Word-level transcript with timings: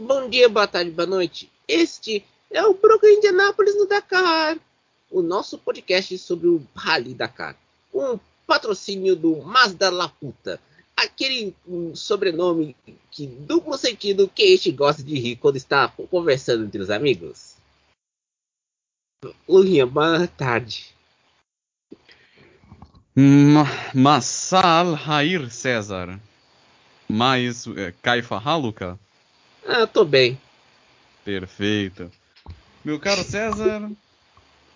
Bom 0.00 0.30
dia, 0.30 0.48
boa 0.48 0.66
tarde, 0.66 0.90
boa 0.90 1.06
noite. 1.06 1.52
Este 1.68 2.24
é 2.50 2.64
o 2.64 2.72
Broca 2.72 3.06
Indianápolis 3.06 3.76
no 3.76 3.84
Dakar, 3.84 4.58
o 5.10 5.20
nosso 5.20 5.58
podcast 5.58 6.16
sobre 6.16 6.48
o 6.48 6.66
Rally 6.74 7.12
Dakar. 7.12 7.54
Um 7.92 8.18
patrocínio 8.46 9.14
do 9.14 9.36
Mazda 9.42 9.90
La 9.90 10.08
Puta, 10.08 10.58
aquele 10.96 11.54
um, 11.68 11.94
sobrenome 11.94 12.74
que 13.10 13.26
duplo 13.26 13.76
sentido 13.76 14.26
que 14.26 14.42
este 14.42 14.72
gosta 14.72 15.02
de 15.02 15.18
rir 15.18 15.36
quando 15.36 15.56
está 15.56 15.86
conversando 16.10 16.64
entre 16.64 16.80
os 16.80 16.88
amigos. 16.88 17.56
Lurinha, 19.46 19.84
boa 19.84 20.26
tarde. 20.26 20.94
Ma 23.14 23.66
Massal 23.94 24.94
Rair 24.94 25.50
César. 25.50 26.18
Mais 27.06 27.66
é, 27.66 27.92
Caifa 28.00 28.38
Haluka? 28.38 28.98
Ah, 29.66 29.86
tô 29.86 30.04
bem. 30.04 30.38
Perfeito. 31.24 32.10
Meu 32.84 32.98
caro 32.98 33.22
César, 33.22 33.90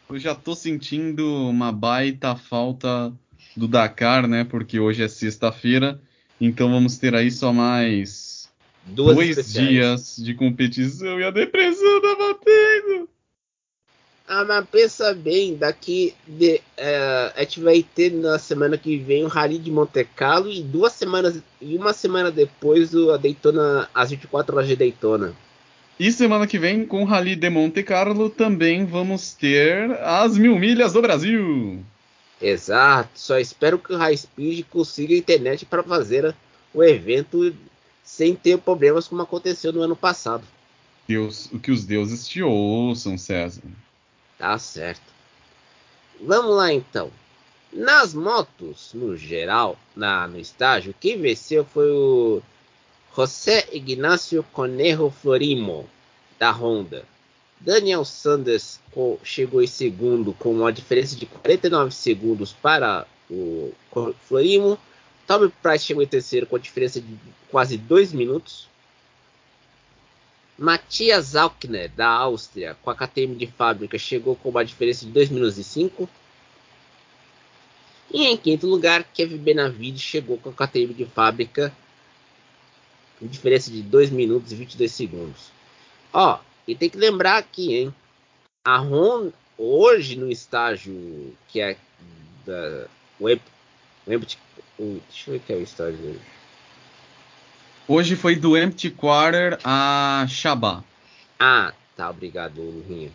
eu 0.08 0.18
já 0.18 0.34
tô 0.34 0.54
sentindo 0.54 1.48
uma 1.48 1.72
baita 1.72 2.36
falta 2.36 3.12
do 3.56 3.66
Dakar, 3.66 4.28
né? 4.28 4.44
Porque 4.44 4.78
hoje 4.78 5.02
é 5.02 5.08
sexta-feira, 5.08 6.00
então 6.40 6.70
vamos 6.70 6.98
ter 6.98 7.14
aí 7.14 7.30
só 7.30 7.52
mais 7.52 8.50
Duas 8.84 9.16
dois 9.16 9.30
especiais. 9.30 9.68
dias 9.68 10.16
de 10.18 10.34
competição 10.34 11.18
e 11.18 11.24
a 11.24 11.30
depressão 11.30 12.00
tá 12.02 12.16
batendo. 12.16 13.08
Ah, 14.26 14.42
mas 14.42 14.66
pensa 14.70 15.12
bem, 15.12 15.54
daqui 15.54 16.14
de, 16.26 16.60
é, 16.78 17.32
a 17.36 17.40
gente 17.40 17.60
vai 17.60 17.82
ter 17.82 18.10
na 18.10 18.38
semana 18.38 18.78
que 18.78 18.96
vem 18.96 19.22
o 19.22 19.28
Rally 19.28 19.58
de 19.58 19.70
Monte 19.70 20.02
Carlo 20.02 20.50
e 20.50 20.62
duas 20.62 20.94
semanas 20.94 21.42
e 21.60 21.76
uma 21.76 21.92
semana 21.92 22.30
depois 22.30 22.94
o, 22.94 23.10
a 23.10 23.18
Daytona, 23.18 23.88
as 23.94 24.10
24 24.10 24.56
horas 24.56 24.68
de 24.68 24.76
Daytona. 24.76 25.34
E 26.00 26.10
semana 26.10 26.46
que 26.46 26.58
vem, 26.58 26.86
com 26.86 27.02
o 27.02 27.04
Rally 27.04 27.36
de 27.36 27.50
Monte 27.50 27.82
Carlo, 27.82 28.30
também 28.30 28.86
vamos 28.86 29.34
ter 29.34 29.90
as 30.00 30.38
mil 30.38 30.58
milhas 30.58 30.94
do 30.94 31.02
Brasil. 31.02 31.84
Exato, 32.40 33.10
só 33.14 33.38
espero 33.38 33.78
que 33.78 33.92
o 33.92 33.96
High 33.96 34.16
Speed 34.16 34.64
consiga 34.70 35.14
internet 35.14 35.66
para 35.66 35.82
fazer 35.82 36.34
o 36.72 36.82
evento 36.82 37.54
sem 38.02 38.34
ter 38.34 38.58
problemas 38.58 39.06
como 39.06 39.22
aconteceu 39.22 39.70
no 39.72 39.82
ano 39.82 39.94
passado. 39.94 40.44
Deus, 41.06 41.50
o 41.52 41.58
que 41.58 41.70
os 41.70 41.84
deuses 41.84 42.26
te 42.26 42.42
ouçam, 42.42 43.18
César. 43.18 43.62
Tá 44.38 44.58
certo. 44.58 45.02
Vamos 46.20 46.56
lá 46.56 46.72
então. 46.72 47.10
Nas 47.72 48.14
motos, 48.14 48.92
no 48.94 49.16
geral, 49.16 49.76
na, 49.96 50.28
no 50.28 50.38
estágio, 50.38 50.94
quem 51.00 51.20
venceu 51.20 51.64
foi 51.64 51.90
o 51.90 52.42
José 53.16 53.68
Ignacio 53.72 54.44
Conejo 54.52 55.10
Florimo, 55.10 55.88
da 56.38 56.52
Honda. 56.52 57.04
Daniel 57.60 58.04
Sanders 58.04 58.78
chegou 59.22 59.62
em 59.62 59.66
segundo 59.66 60.32
com 60.34 60.52
uma 60.52 60.72
diferença 60.72 61.16
de 61.16 61.26
49 61.26 61.90
segundos 61.92 62.52
para 62.52 63.06
o 63.30 63.72
Florimo. 64.28 64.78
Tommy 65.26 65.52
Price 65.62 65.84
chegou 65.84 66.02
em 66.02 66.06
terceiro 66.06 66.46
com 66.46 66.56
a 66.56 66.60
diferença 66.60 67.00
de 67.00 67.18
quase 67.50 67.76
2 67.76 68.12
minutos. 68.12 68.68
Matthias 70.58 71.34
Alkner, 71.36 71.90
da 71.90 72.08
Áustria, 72.08 72.76
com 72.82 72.90
a 72.90 72.94
KTM 72.94 73.34
de 73.36 73.46
fábrica, 73.46 73.98
chegou 73.98 74.36
com 74.36 74.50
uma 74.50 74.64
diferença 74.64 75.04
de 75.04 75.10
2 75.12 75.28
minutos 75.30 75.58
e 75.58 75.64
5. 75.64 76.08
E 78.12 78.24
em 78.26 78.36
quinto 78.36 78.66
lugar, 78.66 79.02
Kevin 79.12 79.38
Benavides 79.38 80.00
chegou 80.02 80.38
com 80.38 80.50
a 80.50 80.52
KTM 80.52 80.94
de 80.94 81.04
fábrica, 81.06 81.72
com 83.18 83.26
diferença 83.26 83.70
de 83.70 83.82
2 83.82 84.10
minutos 84.10 84.52
e 84.52 84.56
22 84.56 84.92
segundos. 84.92 85.50
Ó, 86.12 86.38
e 86.66 86.74
tem 86.74 86.88
que 86.88 86.96
lembrar 86.98 87.38
aqui, 87.38 87.74
hein? 87.74 87.94
A 88.64 88.78
Honda, 88.80 89.32
hoje 89.58 90.16
no 90.16 90.30
estágio 90.30 91.34
que 91.48 91.60
é 91.60 91.76
da. 92.46 92.86
O, 93.20 93.26
o, 93.28 93.34
o- 94.78 95.00
deixa 95.08 95.30
eu 95.30 95.34
ver 95.34 95.40
que 95.40 95.52
é 95.52 95.56
o 95.56 95.62
estágio 95.62 95.98
hoje. 96.04 96.33
Hoje 97.86 98.16
foi 98.16 98.34
do 98.34 98.56
Empty 98.56 98.90
Quarter 98.90 99.58
a 99.62 100.24
Shabá. 100.26 100.82
Ah, 101.38 101.74
tá, 101.94 102.08
obrigado, 102.08 102.62
Lurinha. 102.62 103.12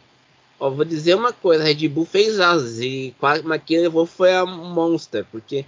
Ó, 0.59 0.69
vou 0.69 0.85
dizer 0.85 1.16
uma 1.16 1.34
coisa, 1.34 1.63
a 1.63 1.66
Red 1.66 1.88
Bull 1.88 2.06
fez 2.06 2.40
as 2.40 2.79
e 2.79 3.16
quase 3.18 3.41
mas 3.41 3.63
quem 3.66 3.79
levou 3.79 4.06
foi 4.06 4.31
a 4.31 4.46
Monster, 4.46 5.25
porque 5.31 5.66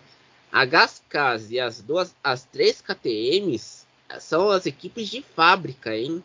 a 0.52 0.66
Gascas 0.66 1.50
e 1.50 1.60
as 1.60 1.82
duas, 1.82 2.14
as 2.24 2.44
três 2.44 2.80
KTMs 2.80 3.88
são 4.20 4.52
as 4.52 4.68
equipes 4.68 5.10
de 5.10 5.24
fábrica, 5.24 5.98
hein? 5.98 6.22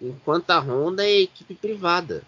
Enquanto 0.00 0.50
a 0.50 0.60
Honda 0.60 1.04
é 1.04 1.22
equipe 1.22 1.56
privada. 1.56 2.22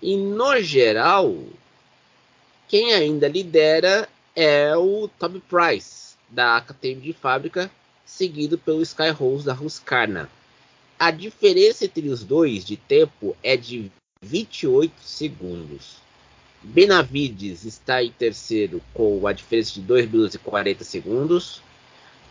E 0.00 0.16
no 0.16 0.58
geral, 0.62 1.36
quem 2.66 2.94
ainda 2.94 3.28
lidera 3.28 4.08
é 4.34 4.74
o 4.74 5.08
Toby 5.18 5.40
Price 5.40 6.09
da 6.30 6.60
KTM 6.60 7.00
de 7.00 7.12
fábrica, 7.12 7.70
seguido 8.04 8.56
pelo 8.56 8.82
Sky 8.82 9.10
Rose 9.10 9.44
da 9.44 9.54
Husqvarna. 9.54 10.30
A 10.98 11.10
diferença 11.10 11.84
entre 11.84 12.08
os 12.08 12.22
dois 12.22 12.64
de 12.64 12.76
tempo 12.76 13.36
é 13.42 13.56
de 13.56 13.90
28 14.22 14.92
segundos. 15.00 15.96
Benavides 16.62 17.64
está 17.64 18.04
em 18.04 18.10
terceiro 18.10 18.82
com 18.92 19.26
a 19.26 19.32
diferença 19.32 19.72
de 19.72 19.80
2 19.80 20.10
minutos 20.10 20.34
e 20.34 20.38
40 20.38 20.84
segundos. 20.84 21.62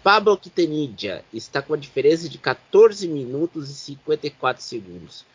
Pablo 0.03 0.37
Quintanilha 0.37 1.25
está 1.33 1.61
com 1.61 1.73
a 1.73 1.77
diferença 1.77 2.29
de 2.29 2.37
14 2.37 3.07
minutos 3.07 3.69
e 3.69 3.73
54 3.73 4.61
segundos. 4.61 5.25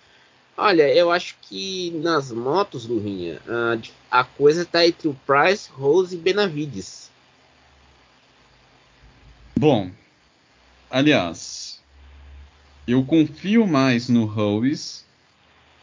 Olha, 0.56 0.88
eu 0.94 1.10
acho 1.10 1.36
que 1.42 1.91
nas 2.03 2.30
motos, 2.30 2.86
Lurinha, 2.86 3.42
a, 3.48 4.20
a 4.20 4.24
coisa 4.24 4.62
está 4.62 4.86
entre 4.86 5.08
o 5.08 5.16
Price, 5.26 5.69
Rose 5.70 6.14
e 6.14 6.19
Benavides. 6.19 7.10
Bom, 9.59 9.91
aliás, 10.91 11.81
eu 12.87 13.04
confio 13.04 13.66
mais 13.66 14.09
no 14.09 14.25
Hoes. 14.26 15.04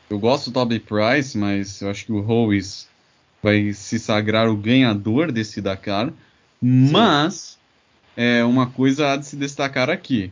Eu 0.09 0.19
gosto 0.19 0.51
do 0.51 0.53
Toby 0.53 0.79
Price, 0.79 1.37
mas 1.37 1.81
eu 1.81 1.89
acho 1.89 2.05
que 2.05 2.11
o 2.11 2.25
Hoes 2.27 2.87
vai 3.41 3.73
se 3.73 3.97
sagrar 3.97 4.49
o 4.49 4.57
ganhador 4.57 5.31
desse 5.31 5.61
Dakar. 5.61 6.11
Mas 6.61 7.57
é 8.15 8.43
uma 8.43 8.67
coisa 8.67 9.13
a 9.13 9.17
de 9.17 9.25
se 9.25 9.35
destacar 9.35 9.89
aqui. 9.89 10.31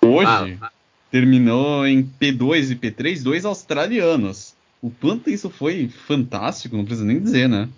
Hoje 0.00 0.58
Ah, 0.60 0.70
terminou 1.10 1.86
em 1.86 2.02
P2 2.04 2.70
e 2.70 2.76
P3 2.76 3.22
dois 3.22 3.44
australianos. 3.44 4.54
O 4.82 4.90
quanto 4.90 5.30
isso 5.30 5.50
foi 5.50 5.88
fantástico, 5.88 6.76
não 6.76 6.84
precisa 6.84 7.06
nem 7.06 7.18
dizer, 7.18 7.48
né? 7.48 7.68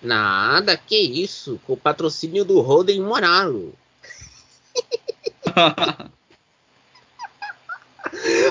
Nada, 0.00 0.76
que 0.76 0.96
isso, 0.96 1.58
com 1.66 1.72
o 1.72 1.76
patrocínio 1.76 2.44
do 2.44 2.60
Holden 2.60 3.00
Moralo. 3.02 3.74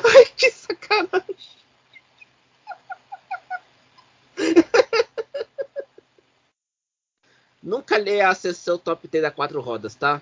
Ai, 0.05 0.25
que 0.35 0.51
sacanagem. 0.51 1.35
Nunca 7.63 7.97
lê 7.97 8.21
a 8.21 8.33
sessão 8.33 8.77
top 8.77 9.07
10 9.07 9.21
da 9.23 9.31
quatro 9.31 9.59
rodas, 9.61 9.95
tá? 9.95 10.21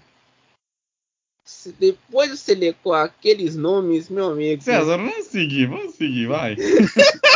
Se 1.43 1.71
depois 1.73 2.31
você 2.31 2.55
ler 2.55 2.75
com 2.81 2.91
aqueles 2.91 3.55
nomes, 3.55 4.09
meu 4.09 4.31
amigo. 4.31 4.63
César, 4.63 4.97
vamos 4.97 5.25
seguir, 5.27 5.67
vamos 5.67 5.95
seguir, 5.95 6.27
vai. 6.27 6.55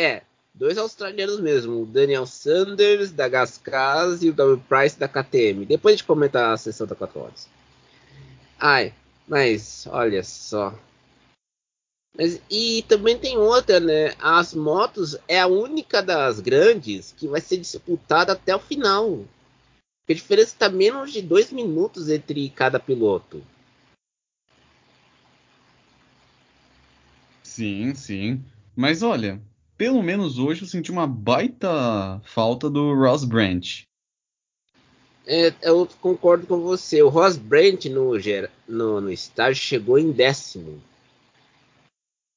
É, 0.00 0.22
dois 0.68 0.76
australianos 0.76 1.40
mesmo, 1.40 1.80
o 1.80 1.86
Daniel 1.86 2.26
Sanders 2.26 3.10
da 3.10 3.26
Gascas 3.26 4.22
e 4.22 4.28
o 4.28 4.34
W 4.34 4.62
Price 4.68 4.98
da 4.98 5.08
KTM. 5.08 5.64
Depois 5.64 5.94
a 5.94 5.96
gente 5.96 6.06
comenta 6.06 6.52
a 6.52 6.56
sessão 6.58 6.86
da 6.86 6.94
4 6.94 7.20
horas. 7.20 7.48
Ai, 8.58 8.92
mas 9.26 9.86
olha 9.90 10.22
só. 10.22 10.78
Mas, 12.14 12.38
e 12.50 12.84
também 12.86 13.16
tem 13.16 13.38
outra, 13.38 13.80
né? 13.80 14.14
As 14.18 14.52
motos 14.52 15.16
é 15.26 15.40
a 15.40 15.46
única 15.46 16.02
das 16.02 16.38
grandes 16.38 17.14
que 17.16 17.26
vai 17.26 17.40
ser 17.40 17.56
disputada 17.56 18.34
até 18.34 18.54
o 18.54 18.60
final. 18.60 19.24
A 20.06 20.12
diferença 20.12 20.52
está 20.52 20.68
menos 20.68 21.14
de 21.14 21.22
dois 21.22 21.50
minutos 21.50 22.10
entre 22.10 22.50
cada 22.50 22.78
piloto. 22.78 23.42
Sim, 27.42 27.94
sim. 27.94 28.44
Mas 28.76 29.02
olha, 29.02 29.40
pelo 29.78 30.02
menos 30.02 30.38
hoje 30.38 30.62
eu 30.62 30.68
senti 30.68 30.90
uma 30.90 31.06
baita 31.06 32.20
falta 32.24 32.68
do 32.68 32.92
Ross 32.94 33.24
Branch. 33.24 33.86
É, 35.26 35.54
eu 35.62 35.88
concordo 36.00 36.46
com 36.46 36.60
você. 36.60 37.02
O 37.02 37.08
Ross 37.08 37.36
Brent 37.36 37.86
no, 37.86 38.12
no, 38.66 39.00
no 39.00 39.10
estágio 39.10 39.62
chegou 39.62 39.98
em 39.98 40.10
décimo. 40.10 40.82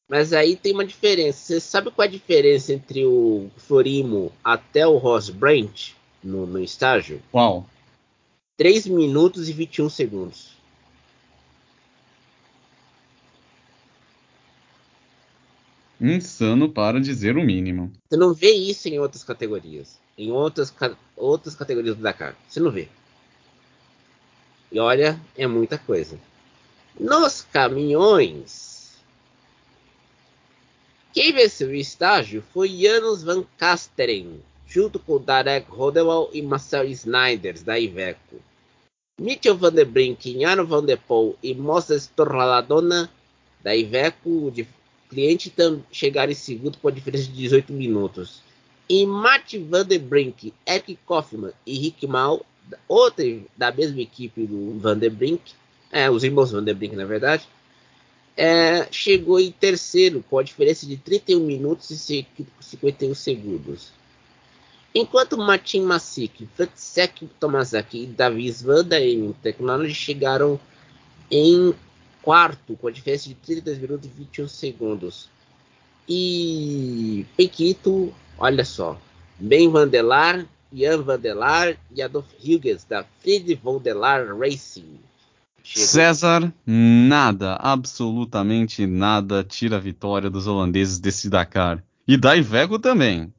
Mas 0.10 0.32
aí 0.32 0.56
tem 0.56 0.74
uma 0.74 0.86
diferença. 0.86 1.40
Você 1.40 1.60
sabe 1.60 1.92
qual 1.92 2.06
é 2.06 2.08
a 2.08 2.12
diferença 2.12 2.74
entre 2.74 3.06
o 3.06 3.50
Florimo 3.58 4.32
até 4.44 4.86
o 4.86 4.98
Ross 4.98 5.30
Brent? 5.30 5.94
no, 6.24 6.46
no 6.46 6.64
estágio? 6.64 7.22
Qual? 7.32 7.66
3 8.58 8.88
minutos 8.88 9.50
e 9.50 9.54
21 9.54 9.90
segundos. 9.90 10.52
Insano 16.02 16.68
para 16.68 17.00
dizer 17.00 17.38
o 17.38 17.44
mínimo. 17.44 17.92
Você 18.10 18.18
não 18.18 18.34
vê 18.34 18.52
isso 18.52 18.88
em 18.88 19.00
outras 19.00 19.24
categorias. 19.24 20.00
Em 20.18 20.32
outras, 20.32 20.74
outras 21.16 21.56
categorias 21.56 21.96
do 21.96 22.02
Dakar. 22.02 22.36
Você 22.50 22.60
não 22.60 22.72
vê. 22.72 22.88
E 24.72 24.80
olha, 24.80 25.22
é 25.38 25.46
muita 25.46 25.78
coisa. 25.78 26.20
Nos 27.00 27.42
caminhões, 27.54 28.98
quem 31.14 31.34
venceu 31.34 31.70
o 31.70 31.76
estágio 31.76 32.44
foi 32.52 32.70
Janos 32.70 33.22
Van 33.22 33.44
Kasteren, 33.58 34.42
junto 34.66 34.98
com 34.98 35.22
Darek 35.22 35.70
Rodewell 35.70 36.30
e 36.34 36.42
Marcel 36.42 36.86
Snyders, 36.86 37.62
da 37.62 37.78
Iveco. 37.78 38.42
Mitchell 39.20 39.56
Van 39.56 39.72
der 39.72 39.86
Brink, 39.86 40.40
Jano 40.40 40.66
Van 40.66 40.84
der 40.84 40.98
Poel 40.98 41.38
e 41.44 41.54
Moses 41.54 42.08
Torraladona, 42.08 43.08
da 43.62 43.76
Iveco, 43.76 44.50
de 44.50 44.68
cliente 45.12 45.54
chegaram 45.92 46.32
em 46.32 46.36
segundo 46.36 46.78
com 46.78 46.88
a 46.88 46.92
diferença 46.92 47.26
de 47.26 47.34
18 47.34 47.74
minutos. 47.74 48.42
E 48.90 49.06
Matt 49.06 49.56
Van 49.58 49.86
Brink, 49.86 50.54
Eric 50.66 50.98
Kaufman 51.06 51.52
e 51.66 51.78
Rick 51.78 52.08
Mal, 52.08 52.46
outra 52.88 53.26
da 53.58 53.72
mesma 53.72 54.00
equipe 54.02 54.46
do 54.46 54.80
Van 54.80 54.98
Brink, 54.98 55.42
é, 55.92 56.10
os 56.10 56.24
irmãos 56.24 56.52
Van 56.52 56.64
Brink 56.64 56.96
na 56.96 57.06
verdade, 57.06 57.46
é, 58.38 58.88
chegou 58.90 59.40
em 59.40 59.52
terceiro 59.52 60.24
com 60.30 60.40
a 60.40 60.44
diferença 60.44 60.86
de 60.86 60.96
31 60.96 61.42
minutos 61.42 61.92
e 62.10 62.26
51 62.62 63.14
segundos. 63.14 63.92
Enquanto 64.96 65.38
Martin 65.38 65.82
Masick, 65.82 66.48
Francesc 66.56 67.26
Tomaszaki 67.40 68.04
e 68.04 68.06
Davis 68.08 68.62
Van 68.62 68.84
da 68.84 68.98
Technology 69.42 69.94
chegaram 69.94 70.60
em 71.30 71.74
quarto, 72.22 72.76
com 72.78 72.88
a 72.88 72.92
diferença 72.92 73.28
de 73.28 73.36
32 73.36 73.78
minutos 73.80 74.06
e 74.08 74.20
21 74.20 74.48
segundos. 74.48 75.30
E 76.08 77.26
Pequito, 77.38 78.14
olha 78.38 78.66
só, 78.66 79.00
Ben 79.40 79.70
Vandelar, 79.70 80.46
Ian 80.72 81.02
Vandelar 81.02 81.78
e 81.94 82.02
Adolf 82.02 82.28
Hughes, 82.44 82.84
da 82.84 83.06
Fried 83.22 83.54
Vandelar 83.56 84.38
Racing. 84.38 85.00
César, 85.64 86.52
nada, 86.66 87.56
absolutamente 87.56 88.86
nada 88.88 89.44
tira 89.44 89.78
a 89.78 89.80
vitória 89.80 90.30
dos 90.30 90.48
holandeses 90.48 91.00
desse 91.00 91.30
Dakar. 91.30 91.84
E 92.08 92.18
da 92.18 92.36
Iveco 92.36 92.80
também. 92.80 93.32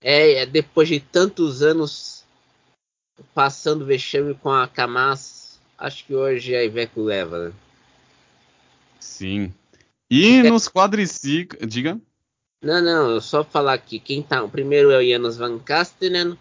É, 0.00 0.42
é, 0.42 0.46
depois 0.46 0.88
de 0.88 1.00
tantos 1.00 1.62
anos 1.62 2.24
passando 3.34 3.86
vexame 3.86 4.34
com 4.34 4.50
a 4.50 4.68
Camas, 4.68 5.58
acho 5.78 6.04
que 6.04 6.14
hoje 6.14 6.54
a 6.54 6.62
Iveco 6.62 7.00
leva, 7.02 7.48
né? 7.48 7.52
Sim. 9.04 9.52
E 10.10 10.42
nos 10.42 10.66
quadriciclos. 10.66 11.68
Diga. 11.68 12.00
Não, 12.62 12.82
não, 12.82 13.20
só 13.20 13.44
falar 13.44 13.74
aqui. 13.74 13.98
Quem 13.98 14.22
tá. 14.22 14.42
O 14.42 14.48
primeiro 14.48 14.90
é 14.90 14.98
o 14.98 15.06
Janos 15.06 15.36
Van 15.36 15.58
Kastelen, 15.58 16.36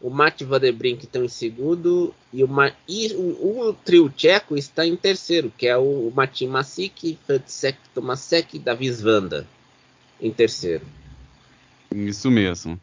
o 0.00 0.08
Matt 0.08 0.42
Vadebrink 0.42 1.04
estão 1.04 1.24
em 1.24 1.28
segundo, 1.28 2.14
e 2.32 2.44
o, 2.44 2.48
e 2.88 3.12
o, 3.14 3.68
o, 3.68 3.72
trio 3.72 4.08
tcheco 4.08 4.56
está 4.56 4.86
em 4.86 4.96
terceiro, 4.96 5.52
que 5.58 5.66
é 5.66 5.76
o, 5.76 6.08
o 6.08 6.12
Matin 6.14 6.46
Masik, 6.46 7.18
Tomasek 7.92 8.56
e 8.56 8.60
Davis 8.60 9.00
Vanda. 9.00 9.46
Em 10.20 10.30
terceiro. 10.30 10.86
Isso 11.92 12.30
mesmo. 12.30 12.80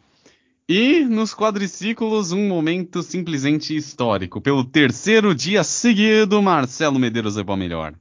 E 0.67 1.05
nos 1.05 1.33
quadriciclos, 1.33 2.33
um 2.33 2.47
momento 2.47 3.01
simplesmente 3.01 3.75
histórico. 3.75 4.41
Pelo 4.41 4.65
terceiro 4.65 5.33
dia 5.33 5.63
seguido, 5.63 6.41
Marcelo 6.41 6.99
Medeiros 6.99 7.37
levou 7.37 7.53
a 7.53 7.57
melhor 7.57 7.95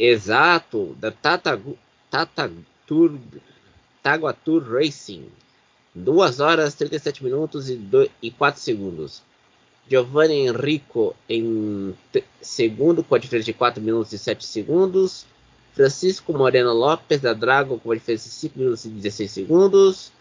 exato 0.00 0.96
da 0.98 1.12
Tata, 1.12 1.60
Tata 2.10 2.50
Tour, 2.86 4.62
Racing. 4.72 5.28
2 5.94 6.40
horas 6.40 6.74
37 6.74 7.22
minutos 7.22 7.68
e, 7.68 7.76
2, 7.76 8.10
e 8.22 8.30
4 8.30 8.60
segundos. 8.60 9.22
Giovanni 9.88 10.46
Enrico 10.46 11.14
em 11.28 11.94
segundo 12.40 13.02
com 13.02 13.14
a 13.14 13.18
diferença 13.18 13.46
de 13.46 13.52
4 13.52 13.82
minutos 13.82 14.12
e 14.12 14.18
7 14.18 14.44
segundos. 14.44 15.26
Francisco 15.74 16.32
Moreno 16.32 16.72
Lopes 16.72 17.20
da 17.20 17.32
Dragon 17.32 17.78
com 17.78 17.90
a 17.90 17.94
diferença 17.96 18.28
de 18.28 18.34
5 18.34 18.58
minutos 18.58 18.84
e 18.84 18.88
16 18.88 19.30
segundos. 19.30 20.12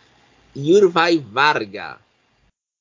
E 0.56 0.74
Urvai 0.74 1.20
Varga 1.20 2.00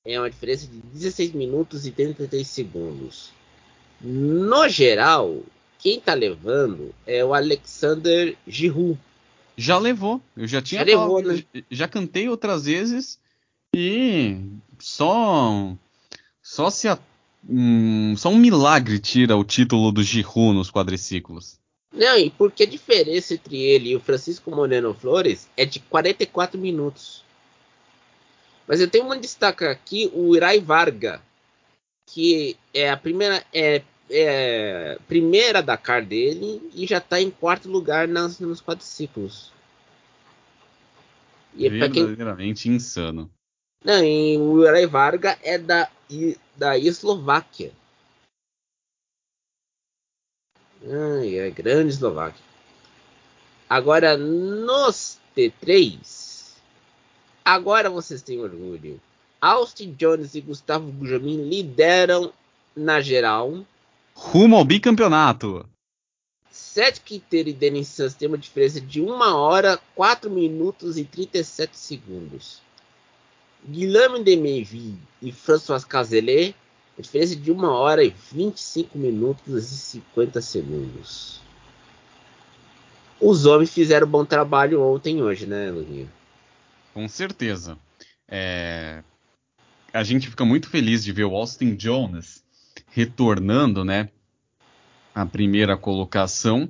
é 0.04 0.18
uma 0.18 0.30
diferença 0.30 0.66
de 0.66 0.78
16 0.78 1.32
minutos 1.32 1.86
e 1.86 1.90
33 1.90 2.46
segundos. 2.46 3.30
No 4.00 4.68
geral, 4.68 5.42
quem 5.78 6.00
tá 6.00 6.14
levando 6.14 6.94
é 7.06 7.24
o 7.24 7.32
Alexander 7.32 8.36
Giroud. 8.46 8.98
Já 9.56 9.78
levou. 9.78 10.20
Eu 10.36 10.46
já 10.46 10.60
tinha. 10.60 10.80
Já, 10.80 10.84
levou, 10.84 11.22
né? 11.22 11.42
já 11.70 11.88
cantei 11.88 12.28
outras 12.28 12.64
vezes 12.64 13.18
e 13.74 14.36
só. 14.78 15.74
Só 16.42 16.70
se 16.70 16.88
a, 16.88 16.98
hum, 17.48 18.14
só 18.16 18.28
um 18.30 18.38
milagre 18.38 18.98
tira 18.98 19.36
o 19.36 19.44
título 19.44 19.92
do 19.92 20.02
Giroud 20.02 20.54
nos 20.54 20.70
quadriciclos. 20.70 21.58
Não, 21.92 22.18
e 22.18 22.30
porque 22.30 22.64
a 22.64 22.66
diferença 22.66 23.34
entre 23.34 23.56
ele 23.56 23.90
e 23.90 23.96
o 23.96 24.00
Francisco 24.00 24.50
Moreno 24.50 24.94
Flores 24.94 25.48
é 25.56 25.64
de 25.64 25.80
44 25.80 26.58
minutos. 26.58 27.24
Mas 28.66 28.80
eu 28.80 28.88
tenho 28.88 29.06
uma 29.06 29.16
destaca 29.16 29.70
aqui 29.70 30.10
o 30.14 30.36
Irai 30.36 30.60
Varga, 30.60 31.22
que 32.06 32.56
é 32.74 32.90
a 32.90 32.96
primeira 32.96 33.42
é 33.52 33.82
é, 34.10 34.98
primeira 35.06 35.62
Dakar 35.62 36.04
dele 36.04 36.70
e 36.74 36.86
já 36.86 36.98
está 36.98 37.20
em 37.20 37.30
quarto 37.30 37.68
lugar 37.68 38.08
nas, 38.08 38.38
nos 38.40 38.60
quadriciclos. 38.60 39.52
E 41.54 41.66
é 41.66 41.70
Verdadeiramente 41.70 42.64
quem... 42.64 42.74
insano. 42.74 43.30
Não, 43.84 44.04
e 44.04 44.36
o 44.36 44.52
Uri 44.52 44.86
Varga 44.86 45.38
é 45.42 45.58
da, 45.58 45.88
da 46.56 46.78
Eslováquia. 46.78 47.72
Ai, 50.82 51.38
é 51.38 51.50
grande 51.50 51.90
Eslováquia. 51.90 52.44
Agora, 53.68 54.16
nos 54.16 55.18
T3, 55.36 56.56
agora 57.44 57.90
vocês 57.90 58.22
têm 58.22 58.40
orgulho. 58.40 59.00
Austin 59.40 59.92
Jones 59.92 60.34
e 60.34 60.40
Gustavo 60.40 60.90
Gujamin 60.90 61.48
lideram 61.48 62.32
na 62.74 63.00
geral 63.00 63.64
rumo 64.18 64.56
ao 64.56 64.64
bicampeonato. 64.64 65.64
Sete 66.50 67.00
Quinteiro 67.00 67.48
e 67.48 67.52
Denis 67.52 67.86
Santos 67.88 68.14
têm 68.14 68.26
uma 68.26 68.36
diferença 68.36 68.80
de 68.80 69.00
1 69.00 69.10
hora, 69.10 69.78
4 69.94 70.28
minutos 70.28 70.98
e 70.98 71.04
37 71.04 71.76
segundos. 71.76 72.60
Guilherme 73.64 74.22
Demeville 74.22 74.98
e 75.22 75.30
François 75.30 75.84
Cazelet, 75.84 76.54
a 76.98 77.02
diferença 77.02 77.36
de 77.36 77.52
1 77.52 77.64
hora 77.64 78.02
e 78.04 78.12
25 78.32 78.98
minutos 78.98 79.72
e 79.72 79.76
50 79.76 80.40
segundos. 80.42 81.40
Os 83.20 83.46
homens 83.46 83.72
fizeram 83.72 84.06
bom 84.06 84.24
trabalho 84.24 84.82
ontem 84.82 85.18
e 85.18 85.22
hoje, 85.22 85.46
né, 85.46 85.70
Lurinha? 85.70 86.08
Com 86.92 87.08
certeza. 87.08 87.78
É... 88.26 89.02
A 89.92 90.02
gente 90.02 90.28
fica 90.28 90.44
muito 90.44 90.68
feliz 90.68 91.02
de 91.02 91.12
ver 91.12 91.24
o 91.24 91.34
Austin 91.34 91.74
Jones 91.74 92.44
retornando, 92.90 93.84
né, 93.84 94.08
à 95.14 95.24
primeira 95.26 95.76
colocação. 95.76 96.68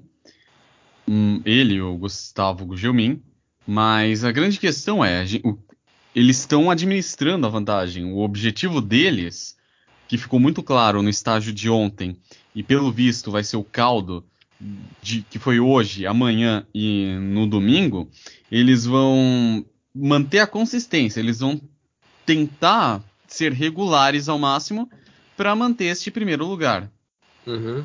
Um, 1.07 1.41
ele, 1.45 1.81
o 1.81 1.97
Gustavo 1.97 2.67
Gugelmin. 2.67 3.23
Mas 3.67 4.25
a 4.25 4.33
grande 4.33 4.59
questão 4.59 5.05
é, 5.05 5.25
o, 5.45 5.59
eles 6.15 6.39
estão 6.39 6.71
administrando 6.71 7.47
a 7.47 7.51
vantagem. 7.51 8.13
O 8.13 8.19
objetivo 8.19 8.81
deles, 8.81 9.57
que 10.09 10.17
ficou 10.17 10.41
muito 10.41 10.63
claro 10.63 11.03
no 11.03 11.11
estágio 11.11 11.53
de 11.53 11.69
ontem, 11.69 12.17
e 12.55 12.63
pelo 12.63 12.91
visto 12.91 13.31
vai 13.31 13.45
ser 13.45 13.57
o 13.57 13.65
caldo 13.65 14.25
de, 15.03 15.23
que 15.23 15.39
foi 15.39 15.61
hoje, 15.61 16.07
amanhã 16.07 16.67
e 16.75 17.17
no 17.21 17.47
domingo, 17.47 18.11
eles 18.51 18.85
vão 18.85 19.65
manter 19.95 20.41
a 20.41 20.47
consistência, 20.47 21.21
eles 21.21 21.41
vão 21.41 21.61
tentar 22.27 23.03
ser 23.27 23.53
regulares 23.53 24.29
ao 24.29 24.39
máximo 24.39 24.91
para 25.39 25.55
manter 25.55 25.85
este 25.85 26.11
primeiro 26.11 26.45
lugar. 26.45 26.91
Uhum. 27.47 27.85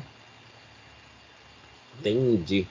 Entendi. 2.00 2.66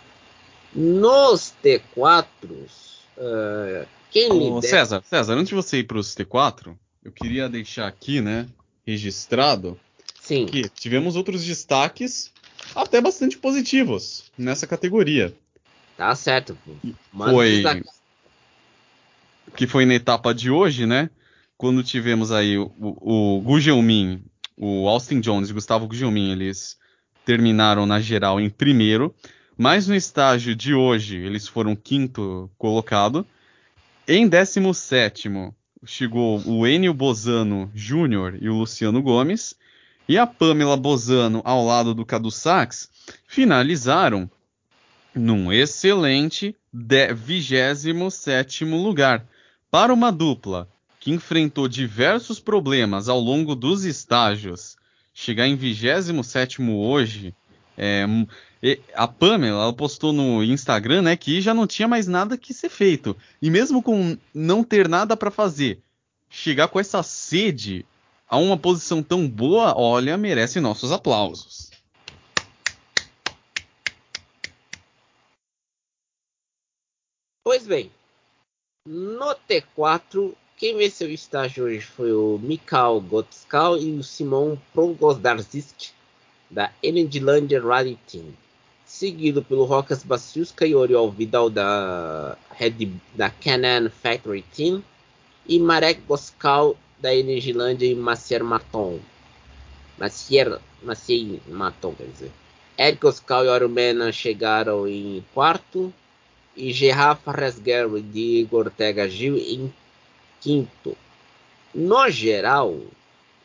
Nos 0.75 1.54
T4, 1.63 2.25
uh, 2.44 3.88
quem 4.12 4.30
oh, 4.30 4.56
lidera... 4.56 4.62
César, 4.62 5.04
César, 5.06 5.34
antes 5.36 5.48
de 5.48 5.56
você 5.56 5.78
ir 5.78 5.86
para 5.86 5.98
os 5.98 6.13
T4, 6.13 6.75
eu 7.02 7.13
queria 7.13 7.48
deixar 7.48 7.88
aqui, 7.88 8.20
né, 8.20 8.46
registrado 8.86 9.80
Sim. 10.20 10.46
que 10.46 10.68
tivemos 10.68 11.16
outros 11.16 11.46
destaques 11.46 12.34
até 12.75 13.00
bastante 13.00 13.38
positivos 13.38 14.25
nessa 14.38 14.68
categoria. 14.68 15.34
Tá 15.96 16.13
certo. 16.13 16.58
Manda 17.12 17.32
foi 17.32 17.63
que 19.56 19.68
foi 19.68 19.86
na 19.86 19.94
etapa 19.94 20.34
de 20.34 20.50
hoje, 20.50 20.86
né? 20.86 21.10
quando 21.63 21.82
tivemos 21.82 22.32
aí 22.32 22.58
o, 22.58 22.72
o, 22.78 23.38
o 23.38 23.42
Gu 23.42 23.60
o 24.63 24.88
Austin 24.88 25.20
Jones 25.20 25.50
e 25.50 25.53
Gustavo 25.53 25.86
Gu 25.88 25.93
Jiumin, 25.93 26.32
eles 26.32 26.77
terminaram 27.25 27.86
na 27.86 28.00
geral 28.00 28.39
em 28.39 28.50
primeiro, 28.50 29.13
mas 29.58 29.88
no 29.89 29.96
estágio 29.96 30.55
de 30.55 30.74
hoje 30.74 31.17
eles 31.17 31.50
foram 31.50 31.75
quinto 31.75 32.50
colocado. 32.58 33.27
Em 34.08 34.25
17 34.25 35.29
chegou 35.86 36.41
o 36.48 36.65
Enio 36.65 36.93
Bozano 36.93 37.70
Júnior 37.75 38.38
e 38.41 38.48
o 38.48 38.55
Luciano 38.55 39.01
Gomes. 39.01 39.53
E 40.08 40.17
a 40.17 40.25
Pamela 40.25 40.77
Bozano 40.77 41.41
ao 41.43 41.65
lado 41.65 41.93
do 41.93 42.05
Cadu 42.05 42.32
Sachs 42.32 42.89
finalizaram 43.27 44.29
num 45.13 45.51
excelente 45.51 46.55
27 46.74 48.65
lugar. 48.65 49.25
Para 49.70 49.93
uma 49.93 50.12
dupla 50.12 50.70
que 51.03 51.12
enfrentou 51.12 51.67
diversos 51.67 52.39
problemas 52.39 53.10
ao 53.10 53.19
longo 53.19 53.55
dos 53.55 53.83
estágios, 53.83 54.77
chegar 55.13 55.45
em 55.45 55.53
27 55.53 56.62
hoje, 56.62 57.36
é, 57.77 58.05
a 58.95 59.05
Pamela 59.05 59.63
ela 59.63 59.74
postou 59.74 60.13
no 60.13 60.41
Instagram 60.41 61.01
né, 61.01 61.17
que 61.17 61.41
já 61.41 61.53
não 61.53 61.67
tinha 61.67 61.89
mais 61.89 62.07
nada 62.07 62.38
que 62.38 62.53
ser 62.53 62.69
feito. 62.69 63.17
E 63.41 63.51
mesmo 63.51 63.83
com 63.83 64.17
não 64.33 64.63
ter 64.63 64.88
nada 64.88 65.17
para 65.17 65.29
fazer, 65.29 65.81
chegar 66.29 66.69
com 66.69 66.79
essa 66.79 67.03
sede 67.03 67.86
a 68.25 68.38
uma 68.38 68.57
posição 68.57 69.03
tão 69.03 69.27
boa, 69.27 69.77
olha, 69.77 70.15
merece 70.15 70.62
nossos 70.62 70.93
aplausos. 70.93 71.69
Pois 77.43 77.67
bem, 77.67 77.91
no 78.88 79.36
T4, 79.50 80.33
quem 80.63 80.77
venceu 80.77 81.10
o 81.10 81.12
estágio 81.12 81.65
hoje 81.65 81.82
foi 81.82 82.13
o 82.13 82.39
Mikhail 82.41 83.01
Gotskal 83.01 83.77
e 83.77 83.91
o 83.98 84.01
Simon 84.01 84.58
Prongosdarzik 84.74 85.89
da 86.50 86.72
Energylandia 86.82 87.62
Rally 87.62 88.00
Team, 88.10 88.27
seguido 88.86 89.43
pelo 89.43 89.65
Rokas 89.65 90.05
Basiuska 90.05 90.65
e 90.65 90.74
Oriol 90.74 91.12
Vidal 91.12 91.50
da 91.50 92.38
Red 92.51 92.93
da 93.13 93.29
Canon 93.29 93.89
Factory 93.89 94.41
Team 94.55 94.82
e 95.46 95.60
Marek 95.60 96.00
Goskal 96.08 96.77
da 96.98 97.13
Energylandia 97.13 97.91
e 97.91 97.96
Macier 97.96 98.41
Maton. 98.41 99.01
Macier, 99.98 100.62
Macier 100.82 101.41
Maton, 101.50 101.93
quer 101.93 102.08
dizer. 102.08 102.32
Ed 102.77 103.00
Goskal 103.01 103.43
e 103.43 103.50
Orumena 103.50 104.13
chegaram 104.13 104.88
em 104.88 105.25
quarto 105.34 105.93
e 106.55 106.72
Gerard 106.72 107.20
Resguer 107.27 107.86
e 107.98 108.01
Diego 108.01 108.60
Ortega 108.60 109.10
Gil 109.10 109.36
em 109.36 109.70
quinto. 110.44 110.98
No 111.74 112.10
geral, 112.10 112.78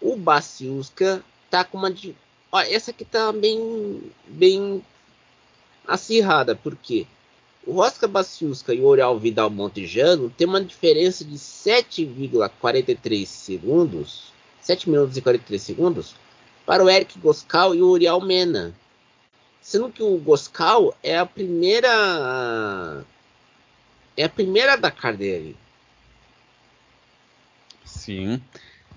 o 0.00 0.16
Baciuska 0.16 1.22
tá 1.48 1.64
com 1.64 1.78
uma. 1.78 1.94
Ó, 2.50 2.60
essa 2.60 2.90
aqui 2.90 3.04
tá 3.04 3.32
bem, 3.32 4.02
bem 4.26 4.84
acirrada, 5.86 6.56
porque 6.56 7.06
o 7.66 7.72
Rosca 7.72 8.08
Baciuska 8.08 8.74
e 8.74 8.80
o 8.80 8.86
Oriol 8.86 9.18
Vidal 9.18 9.48
Montejano 9.48 10.28
tem 10.36 10.46
uma 10.46 10.60
diferença 10.62 11.24
de 11.24 11.36
7,43 11.36 13.26
segundos, 13.26 14.32
7 14.60 14.90
minutos 14.90 15.16
e 15.16 15.22
43 15.22 15.62
segundos, 15.62 16.14
para 16.66 16.84
o 16.84 16.90
Eric 16.90 17.18
Goscal 17.18 17.74
e 17.74 17.80
o 17.80 17.88
Uriel 17.88 18.20
Mena 18.20 18.74
sendo 19.68 19.90
que 19.90 20.02
o 20.02 20.16
Goscal 20.16 20.96
é 21.02 21.18
a 21.18 21.26
primeira 21.26 23.04
é 24.16 24.24
a 24.24 24.28
primeira 24.28 24.76
da 24.76 24.90
dele. 25.12 25.54
Sim, 28.08 28.40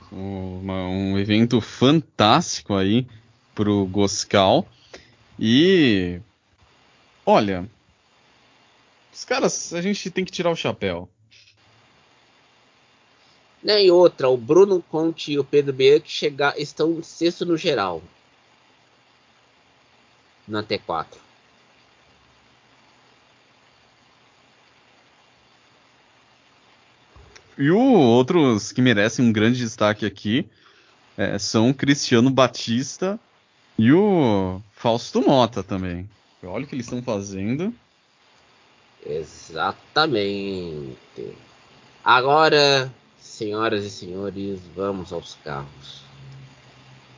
uma, 0.09 0.87
um 0.87 1.19
evento 1.19 1.59
fantástico 1.59 2.73
aí 2.73 3.05
pro 3.53 3.85
Goscal 3.87 4.65
e 5.37 6.21
olha, 7.25 7.69
os 9.13 9.25
caras 9.25 9.73
a 9.73 9.81
gente 9.81 10.09
tem 10.09 10.23
que 10.23 10.31
tirar 10.31 10.49
o 10.49 10.55
chapéu. 10.55 11.09
Né, 13.61 13.83
e 13.83 13.91
outra, 13.91 14.29
o 14.29 14.37
Bruno 14.37 14.81
Conte 14.81 15.33
e 15.33 15.39
o 15.39 15.43
Pedro 15.43 15.73
Bianchi 15.73 16.09
chegar, 16.09 16.57
estão 16.57 16.93
em 16.93 17.03
sexto 17.03 17.45
no 17.45 17.57
geral 17.57 18.01
na 20.47 20.63
T4. 20.63 21.30
E 27.61 27.69
o, 27.69 27.79
outros 27.79 28.71
que 28.71 28.81
merecem 28.81 29.23
um 29.23 29.31
grande 29.31 29.59
destaque 29.59 30.03
aqui 30.03 30.49
é, 31.15 31.37
são 31.37 31.69
o 31.69 31.73
Cristiano 31.75 32.31
Batista 32.31 33.19
e 33.77 33.93
o 33.93 34.59
Fausto 34.71 35.21
Mota 35.21 35.61
também. 35.61 36.09
Olha 36.41 36.63
o 36.63 36.67
que 36.67 36.73
eles 36.73 36.87
estão 36.87 37.03
fazendo. 37.03 37.71
Exatamente. 39.05 40.97
Agora, 42.03 42.91
senhoras 43.19 43.85
e 43.85 43.91
senhores, 43.91 44.59
vamos 44.75 45.13
aos 45.13 45.37
carros. 45.43 46.01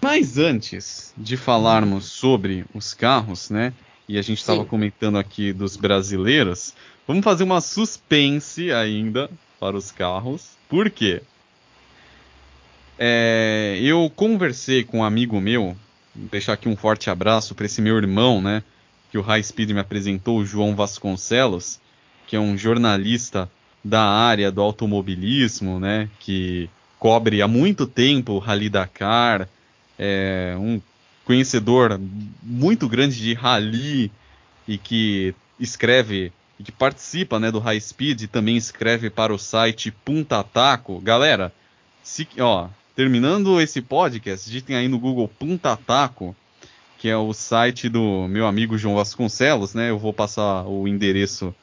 Mas 0.01 0.37
antes 0.37 1.13
de 1.15 1.37
falarmos 1.37 2.03
sobre 2.07 2.65
os 2.73 2.93
carros, 2.93 3.49
né? 3.49 3.73
E 4.09 4.17
a 4.17 4.21
gente 4.21 4.39
estava 4.39 4.65
comentando 4.65 5.17
aqui 5.17 5.53
dos 5.53 5.77
brasileiros, 5.77 6.73
vamos 7.07 7.23
fazer 7.23 7.45
uma 7.45 7.61
suspense 7.61 8.73
ainda 8.73 9.29
para 9.63 9.77
os 9.77 9.91
carros. 9.91 10.57
Por 10.67 10.89
quê? 10.89 11.21
É, 12.99 13.79
eu 13.81 14.11
conversei 14.13 14.83
com 14.83 14.99
um 14.99 15.03
amigo 15.05 15.39
meu, 15.39 15.77
deixar 16.13 16.51
aqui 16.51 16.67
um 16.67 16.75
forte 16.75 17.09
abraço 17.09 17.55
para 17.55 17.65
esse 17.65 17.81
meu 17.81 17.95
irmão, 17.95 18.41
né? 18.41 18.61
Que 19.09 19.17
o 19.17 19.21
High 19.21 19.41
Speed 19.41 19.71
me 19.71 19.79
apresentou, 19.79 20.39
o 20.39 20.45
João 20.45 20.75
Vasconcelos, 20.75 21.79
que 22.27 22.35
é 22.35 22.39
um 22.39 22.57
jornalista 22.57 23.49
da 23.81 24.01
área 24.01 24.51
do 24.51 24.61
automobilismo, 24.61 25.79
né? 25.79 26.09
Que 26.19 26.69
cobre 26.99 27.41
há 27.41 27.47
muito 27.47 27.87
tempo 27.87 28.33
o 28.33 28.39
Rally 28.39 28.67
Dakar, 28.67 29.47
é 29.97 30.57
um 30.59 30.81
conhecedor 31.23 31.97
muito 32.41 32.89
grande 32.89 33.15
de 33.15 33.33
rally 33.33 34.11
e 34.67 34.77
que 34.77 35.33
escreve 35.57 36.33
que 36.63 36.71
participa 36.71 37.39
né, 37.39 37.51
do 37.51 37.59
High 37.59 37.79
Speed 37.79 38.21
e 38.21 38.27
também 38.27 38.55
escreve 38.55 39.09
para 39.09 39.33
o 39.33 39.37
site 39.37 39.91
Punta 39.91 40.43
Taco. 40.43 40.99
Galera, 41.01 41.53
se, 42.01 42.27
ó, 42.39 42.69
terminando 42.95 43.59
esse 43.61 43.81
podcast, 43.81 44.49
digitem 44.49 44.75
aí 44.75 44.87
no 44.87 44.99
Google 44.99 45.27
Punta 45.27 45.75
Taco, 45.75 46.35
que 46.97 47.09
é 47.09 47.17
o 47.17 47.33
site 47.33 47.89
do 47.89 48.27
meu 48.27 48.47
amigo 48.47 48.77
João 48.77 48.95
Vasconcelos, 48.95 49.73
né? 49.73 49.89
Eu 49.89 49.99
vou 49.99 50.13
passar 50.13 50.65
o 50.65 50.87
endereço 50.87 51.53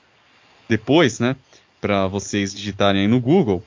depois, 0.69 1.19
né? 1.19 1.35
Para 1.81 2.07
vocês 2.07 2.55
digitarem 2.55 3.03
aí 3.03 3.09
no 3.09 3.21
Google. 3.21 3.65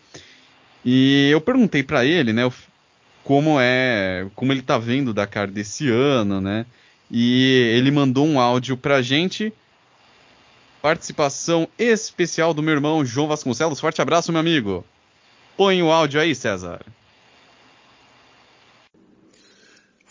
E 0.86 1.30
eu 1.32 1.42
perguntei 1.42 1.82
para 1.82 2.06
ele, 2.06 2.32
né? 2.32 2.44
Como 3.24 3.58
é, 3.60 4.28
como 4.36 4.52
ele 4.52 4.62
tá 4.62 4.78
vendo 4.78 5.10
o 5.10 5.14
Dakar 5.14 5.50
desse 5.50 5.90
ano, 5.90 6.40
né? 6.42 6.66
E 7.10 7.72
ele 7.76 7.90
mandou 7.92 8.28
um 8.28 8.40
áudio 8.40 8.76
pra 8.76 9.02
gente. 9.02 9.54
Participação 10.84 11.66
especial 11.80 12.54
do 12.54 12.62
meu 12.62 12.74
irmão 12.74 13.06
João 13.06 13.30
Vasconcelos. 13.30 13.80
Forte 13.80 14.02
abraço, 14.02 14.34
meu 14.34 14.42
amigo. 14.42 14.84
Põe 15.56 15.82
o 15.82 15.90
áudio 15.90 16.20
aí, 16.20 16.36
César. 16.36 16.82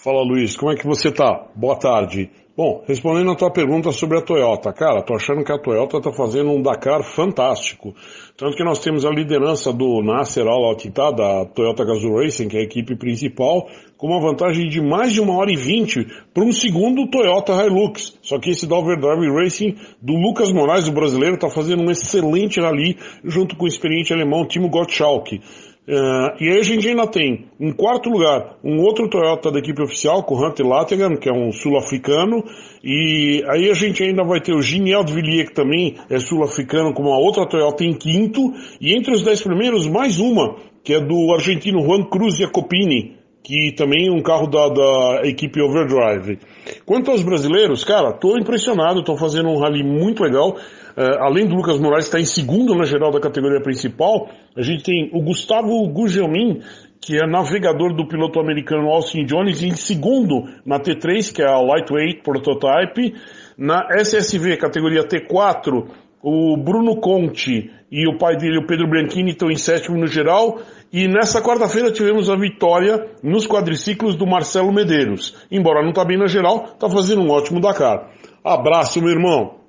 Fala, 0.02 0.21
Luiz. 0.25 0.56
Como 0.56 0.73
é 0.73 0.75
que 0.75 0.85
você 0.85 1.12
tá? 1.12 1.47
Boa 1.54 1.76
tarde. 1.76 2.28
Bom, 2.56 2.82
respondendo 2.88 3.30
a 3.30 3.37
tua 3.37 3.52
pergunta 3.52 3.92
sobre 3.92 4.18
a 4.18 4.21
Toyota, 4.21 4.73
cara, 4.73 5.00
tô 5.00 5.14
achando 5.14 5.44
que 5.44 5.52
a 5.52 5.59
Toyota 5.59 5.99
está 5.99 6.12
fazendo 6.12 6.50
um 6.50 6.61
Dakar 6.61 7.04
fantástico. 7.04 7.94
Tanto 8.37 8.56
que 8.56 8.64
nós 8.64 8.80
temos 8.80 9.06
a 9.06 9.11
liderança 9.11 9.73
do 9.73 10.02
Nasser 10.02 10.44
Al-Attita, 10.44 11.12
da 11.12 11.44
Toyota 11.44 11.85
Gazoo 11.85 12.16
Racing, 12.16 12.49
que 12.49 12.56
é 12.56 12.61
a 12.61 12.64
equipe 12.64 12.97
principal, 12.97 13.68
com 13.97 14.09
uma 14.09 14.21
vantagem 14.21 14.68
de 14.68 14.82
mais 14.82 15.12
de 15.12 15.21
uma 15.21 15.37
hora 15.37 15.52
e 15.52 15.56
vinte 15.56 16.04
para 16.35 16.42
um 16.42 16.52
segundo 16.52 17.09
Toyota 17.09 17.52
Hilux. 17.64 18.18
Só 18.23 18.40
que 18.40 18.50
esse 18.50 18.66
da 18.66 18.76
Overdrive 18.76 19.30
Racing 19.30 19.76
do 20.02 20.14
Lucas 20.14 20.50
Moraes, 20.50 20.88
o 20.88 20.92
brasileiro, 20.92 21.37
está 21.37 21.49
fazendo 21.49 21.85
um 21.85 21.90
excelente 21.92 22.61
rally 22.61 22.99
junto 23.23 23.54
com 23.56 23.66
o 23.66 23.68
experiente 23.68 24.12
alemão 24.12 24.44
Timo 24.44 24.68
Gottschalk. 24.68 25.40
Uh, 25.89 26.31
e 26.41 26.49
aí 26.49 26.61
a 26.61 26.62
gente 26.62 26.89
ainda 26.89 27.09
tem, 27.09 27.47
em 27.59 27.73
quarto 27.73 28.09
lugar, 28.09 28.57
um 28.62 28.81
outro 28.83 29.11
Toyota 29.11 29.51
da 29.51 29.59
equipe 29.59 29.83
oficial, 29.83 30.23
com 30.23 30.37
o 30.37 30.47
Hunter 30.47 30.65
Lattigan, 30.65 31.17
que 31.17 31.29
é 31.29 31.33
um 31.33 31.51
sul-africano, 31.51 32.45
e 32.85 33.43
aí 33.49 33.69
a 33.69 33.75
gente 33.75 34.01
ainda 34.01 34.23
vai 34.23 34.41
ter 34.41 34.55
o 34.55 34.62
Giniel 34.62 35.05
Villiers, 35.05 35.49
que 35.49 35.55
também 35.55 35.97
é 36.09 36.21
sul-africano, 36.21 36.95
com 36.95 37.03
uma 37.03 37.19
outra 37.19 37.49
Toyota 37.49 37.83
em 37.83 37.95
quinto, 37.95 38.53
e 38.81 38.97
entre 38.97 39.12
os 39.12 39.23
dez 39.23 39.43
primeiros, 39.43 39.89
mais 39.89 40.21
uma, 40.21 40.55
que 40.85 40.95
é 40.95 41.01
do 41.01 41.33
argentino 41.33 41.83
Juan 41.83 42.05
Cruz 42.05 42.39
Jacopini, 42.39 43.17
que 43.43 43.73
também 43.73 44.07
é 44.07 44.12
um 44.12 44.23
carro 44.23 44.47
da, 44.47 44.69
da 44.69 45.23
equipe 45.25 45.61
Overdrive. 45.61 46.39
Quanto 46.87 47.11
aos 47.11 47.23
brasileiros, 47.23 47.83
cara, 47.83 48.12
tô 48.12 48.39
impressionado, 48.39 49.03
tô 49.03 49.17
fazendo 49.17 49.49
um 49.49 49.59
rally 49.59 49.83
muito 49.83 50.23
legal. 50.23 50.57
É, 50.97 51.19
além 51.21 51.47
do 51.47 51.55
Lucas 51.55 51.79
Moraes 51.79 52.05
estar 52.05 52.21
em 52.21 52.25
segundo 52.25 52.75
na 52.75 52.85
geral 52.85 53.11
da 53.11 53.21
categoria 53.21 53.61
principal, 53.61 54.29
a 54.57 54.63
gente 54.63 54.85
tem 54.85 55.11
o 55.13 55.23
Gustavo 55.23 55.87
Gugelmin, 55.89 56.61
que 57.01 57.17
é 57.17 57.27
navegador 57.27 57.95
do 57.95 58.07
piloto 58.07 58.39
americano 58.39 58.89
Austin 58.89 59.25
Jones, 59.25 59.63
em 59.63 59.75
segundo 59.75 60.45
na 60.65 60.79
T3, 60.79 61.35
que 61.35 61.43
é 61.43 61.47
a 61.47 61.59
Lightweight 61.59 62.23
Prototype. 62.23 63.15
Na 63.59 63.89
SSV, 63.91 64.57
categoria 64.57 65.03
T4, 65.03 65.85
o 66.23 66.57
Bruno 66.57 66.97
Conte 67.01 67.71
e 67.91 68.09
o 68.09 68.17
pai 68.17 68.37
dele, 68.37 68.59
o 68.59 68.67
Pedro 68.67 68.89
Bianchini, 68.89 69.33
estão 69.33 69.51
em 69.51 69.57
sétimo 69.57 69.99
no 69.99 70.07
geral. 70.07 70.61
E 70.93 71.09
nessa 71.09 71.43
quarta-feira 71.43 71.91
tivemos 71.91 72.31
a 72.31 72.37
vitória 72.37 73.09
nos 73.23 73.47
quadriciclos 73.47 74.15
do 74.15 74.27
Marcelo 74.27 74.73
Medeiros. 74.73 75.35
Embora 75.51 75.83
não 75.83 75.91
está 75.91 76.05
bem 76.05 76.19
na 76.19 76.27
geral, 76.27 76.71
está 76.75 76.89
fazendo 76.89 77.23
um 77.23 77.31
ótimo 77.31 77.61
Dakar. 77.61 78.11
Abraço, 78.45 79.01
meu 79.01 79.11
irmão. 79.11 79.62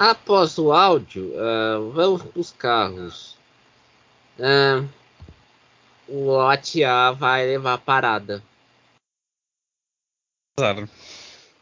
Após 0.00 0.56
o 0.56 0.72
áudio, 0.72 1.30
uh, 1.34 1.90
vamos 1.90 2.22
para 2.22 2.40
os 2.40 2.50
carros. 2.52 3.36
Uh, 4.38 4.88
o 6.08 6.24
lote 6.24 6.82
A 6.82 7.10
vai 7.10 7.44
levar 7.44 7.74
a 7.74 7.78
parada. 7.78 8.42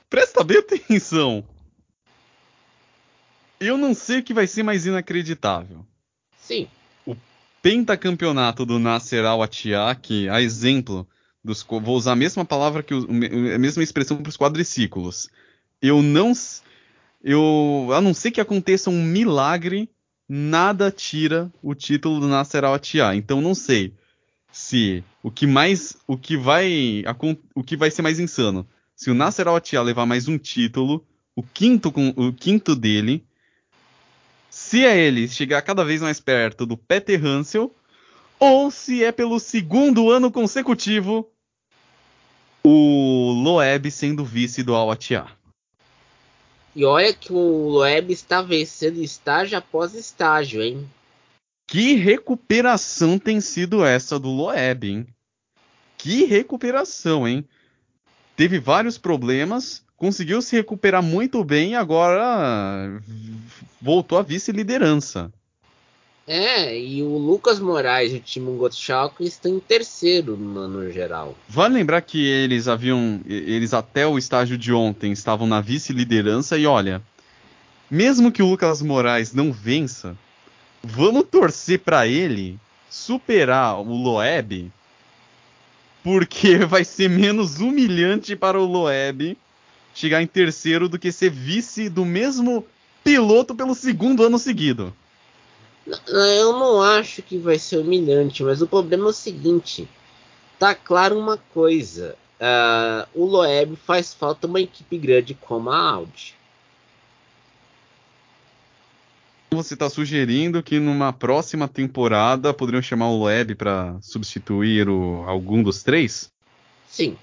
Presta 0.08 0.44
bem 0.44 0.58
atenção. 0.58 1.44
Eu 3.58 3.76
não 3.76 3.92
sei 3.92 4.20
o 4.20 4.22
que 4.22 4.32
vai 4.32 4.46
ser 4.46 4.62
mais 4.62 4.86
inacreditável. 4.86 5.84
Sim. 6.38 6.68
O 7.04 7.16
pentacampeonato 7.60 8.64
do 8.64 8.78
Nasser 8.78 9.24
Al-Attiyah, 9.24 9.96
que 9.96 10.28
a 10.28 10.40
exemplo 10.40 11.04
dos 11.42 11.64
vou 11.64 11.96
usar 11.96 12.12
a 12.12 12.16
mesma 12.16 12.44
palavra 12.44 12.84
que 12.84 12.94
o, 12.94 13.02
a 13.02 13.58
mesma 13.58 13.82
expressão 13.82 14.18
para 14.18 14.30
os 14.30 14.36
quadriciclos. 14.36 15.28
Eu 15.82 16.00
não 16.02 16.32
eu 17.28 17.90
a 17.92 18.00
não 18.00 18.14
ser 18.14 18.30
que 18.30 18.40
aconteça 18.40 18.88
um 18.88 19.02
milagre, 19.02 19.90
nada 20.26 20.90
tira 20.90 21.52
o 21.62 21.74
título 21.74 22.20
do 22.20 22.26
Nasser 22.26 22.64
Al-Attiyah. 22.64 23.14
Então 23.14 23.42
não 23.42 23.54
sei 23.54 23.92
se 24.50 25.04
o 25.22 25.30
que 25.30 25.46
mais 25.46 25.94
o 26.06 26.16
que 26.16 26.38
vai 26.38 27.04
o 27.54 27.62
que 27.62 27.76
vai 27.76 27.90
ser 27.90 28.00
mais 28.00 28.18
insano, 28.18 28.66
se 28.96 29.10
o 29.10 29.14
Nasser 29.14 29.46
Al-Attiyah 29.46 29.84
levar 29.84 30.06
mais 30.06 30.26
um 30.26 30.38
título, 30.38 31.06
o 31.36 31.42
quinto 31.42 31.92
o 32.16 32.32
quinto 32.32 32.74
dele, 32.74 33.22
se 34.48 34.86
é 34.86 34.98
ele 34.98 35.28
chegar 35.28 35.60
cada 35.60 35.84
vez 35.84 36.00
mais 36.00 36.18
perto 36.18 36.64
do 36.64 36.78
Peter 36.78 37.22
Hansel, 37.22 37.76
ou 38.40 38.70
se 38.70 39.04
é 39.04 39.12
pelo 39.12 39.38
segundo 39.38 40.10
ano 40.10 40.32
consecutivo 40.32 41.30
o 42.64 43.32
Loeb 43.32 43.90
sendo 43.90 44.24
vice 44.24 44.62
do 44.62 44.74
Al-Attiyah. 44.74 45.37
E 46.78 46.84
olha 46.84 47.12
que 47.12 47.32
o 47.32 47.68
Loeb 47.70 48.12
está 48.12 48.40
vencendo 48.40 49.02
estágio 49.02 49.58
após 49.58 49.96
estágio, 49.96 50.62
hein? 50.62 50.88
Que 51.66 51.94
recuperação 51.94 53.18
tem 53.18 53.40
sido 53.40 53.84
essa 53.84 54.16
do 54.16 54.28
Loeb, 54.28 54.84
hein? 54.84 55.06
Que 55.96 56.24
recuperação, 56.24 57.26
hein? 57.26 57.44
Teve 58.36 58.60
vários 58.60 58.96
problemas, 58.96 59.82
conseguiu 59.96 60.40
se 60.40 60.54
recuperar 60.54 61.02
muito 61.02 61.42
bem 61.42 61.72
e 61.72 61.74
agora 61.74 63.02
voltou 63.82 64.16
à 64.16 64.22
vice-liderança. 64.22 65.32
É, 66.30 66.78
e 66.78 67.02
o 67.02 67.16
Lucas 67.16 67.58
Moraes 67.58 68.12
e 68.12 68.16
o 68.16 68.20
Timo 68.20 68.52
Gottschalk 68.58 69.24
estão 69.24 69.56
em 69.56 69.60
terceiro 69.60 70.36
no, 70.36 70.68
no, 70.68 70.92
geral. 70.92 71.34
Vale 71.48 71.72
lembrar 71.72 72.02
que 72.02 72.22
eles 72.22 72.68
haviam, 72.68 73.22
eles 73.26 73.72
até 73.72 74.06
o 74.06 74.18
estágio 74.18 74.58
de 74.58 74.70
ontem 74.70 75.10
estavam 75.10 75.46
na 75.46 75.62
vice-liderança 75.62 76.58
e 76.58 76.66
olha, 76.66 77.00
mesmo 77.90 78.30
que 78.30 78.42
o 78.42 78.50
Lucas 78.50 78.82
Moraes 78.82 79.32
não 79.32 79.50
vença, 79.50 80.14
vamos 80.84 81.24
torcer 81.30 81.78
para 81.78 82.06
ele 82.06 82.60
superar 82.90 83.80
o 83.80 83.96
Loeb, 83.96 84.70
porque 86.04 86.58
vai 86.68 86.84
ser 86.84 87.08
menos 87.08 87.58
humilhante 87.58 88.36
para 88.36 88.60
o 88.60 88.66
Loeb 88.66 89.34
chegar 89.94 90.20
em 90.20 90.26
terceiro 90.26 90.90
do 90.90 90.98
que 90.98 91.10
ser 91.10 91.30
vice 91.30 91.88
do 91.88 92.04
mesmo 92.04 92.66
piloto 93.02 93.54
pelo 93.54 93.74
segundo 93.74 94.22
ano 94.22 94.38
seguido. 94.38 94.94
Eu 96.06 96.52
não 96.52 96.82
acho 96.82 97.22
que 97.22 97.38
vai 97.38 97.58
ser 97.58 97.78
humilhante, 97.78 98.42
mas 98.42 98.60
o 98.60 98.66
problema 98.66 99.06
é 99.06 99.08
o 99.08 99.12
seguinte: 99.12 99.88
tá 100.58 100.74
claro 100.74 101.18
uma 101.18 101.36
coisa. 101.36 102.16
Uh, 102.40 103.08
o 103.14 103.24
Loeb 103.24 103.74
faz 103.76 104.14
falta 104.14 104.46
uma 104.46 104.60
equipe 104.60 104.96
grande 104.96 105.34
como 105.34 105.70
a 105.70 105.90
Audi. 105.90 106.36
Você 109.50 109.74
está 109.74 109.88
sugerindo 109.88 110.62
que 110.62 110.78
numa 110.78 111.12
próxima 111.12 111.66
temporada 111.66 112.52
poderiam 112.52 112.82
chamar 112.82 113.08
o 113.08 113.18
Loeb 113.18 113.54
para 113.54 113.96
substituir 114.02 114.88
o, 114.88 115.24
algum 115.26 115.62
dos 115.62 115.82
três? 115.82 116.30
Sim. 116.86 117.16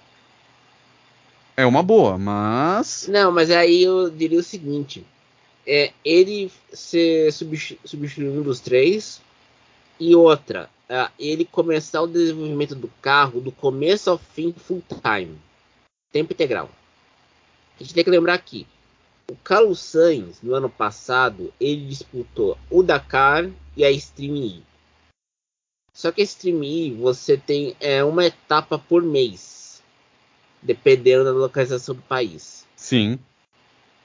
É 1.56 1.65
uma 1.65 1.82
boa, 1.84 2.17
mas. 2.17 3.08
Não, 3.08 3.32
mas 3.32 3.49
aí 3.51 3.84
eu 3.84 4.10
diria 4.10 4.39
o 4.39 4.43
seguinte: 4.43 5.06
é 5.65 5.91
ele 6.04 6.51
ser 6.71 7.32
substituir 7.32 8.30
um 8.30 8.41
dos 8.41 8.60
três 8.60 9.21
e 9.99 10.15
outra, 10.15 10.69
é, 10.88 11.10
ele 11.17 11.45
começar 11.45 12.01
o 12.01 12.08
desenvolvimento 12.08 12.75
do 12.75 12.88
carro 13.01 13.41
do 13.41 13.51
começo 13.51 14.10
ao 14.10 14.17
fim 14.17 14.54
full 14.54 14.84
time, 15.01 15.38
tempo 16.12 16.34
integral. 16.34 16.69
A 17.80 17.84
gente 17.84 17.93
tem 17.93 18.04
que 18.04 18.10
lembrar 18.10 18.34
aqui, 18.34 18.67
o 19.30 19.36
Carlos 19.36 19.80
Sainz 19.80 20.41
no 20.41 20.54
ano 20.54 20.69
passado 20.69 21.51
ele 21.60 21.88
disputou 21.88 22.58
o 22.69 22.84
Dakar 22.84 23.49
e 23.75 23.84
a 23.84 23.91
Stream 23.91 24.36
E. 24.36 24.63
Só 25.91 26.12
que 26.12 26.21
a 26.21 26.23
Stream 26.25 26.63
E 26.63 26.91
você 26.91 27.38
tem 27.38 27.75
é, 27.80 28.04
uma 28.04 28.25
etapa 28.25 28.78
por 28.78 29.01
mês, 29.01 29.82
dependendo 30.62 31.23
da 31.23 31.32
localização 31.32 31.95
do 31.95 32.01
país. 32.04 32.67
Sim. 32.75 33.17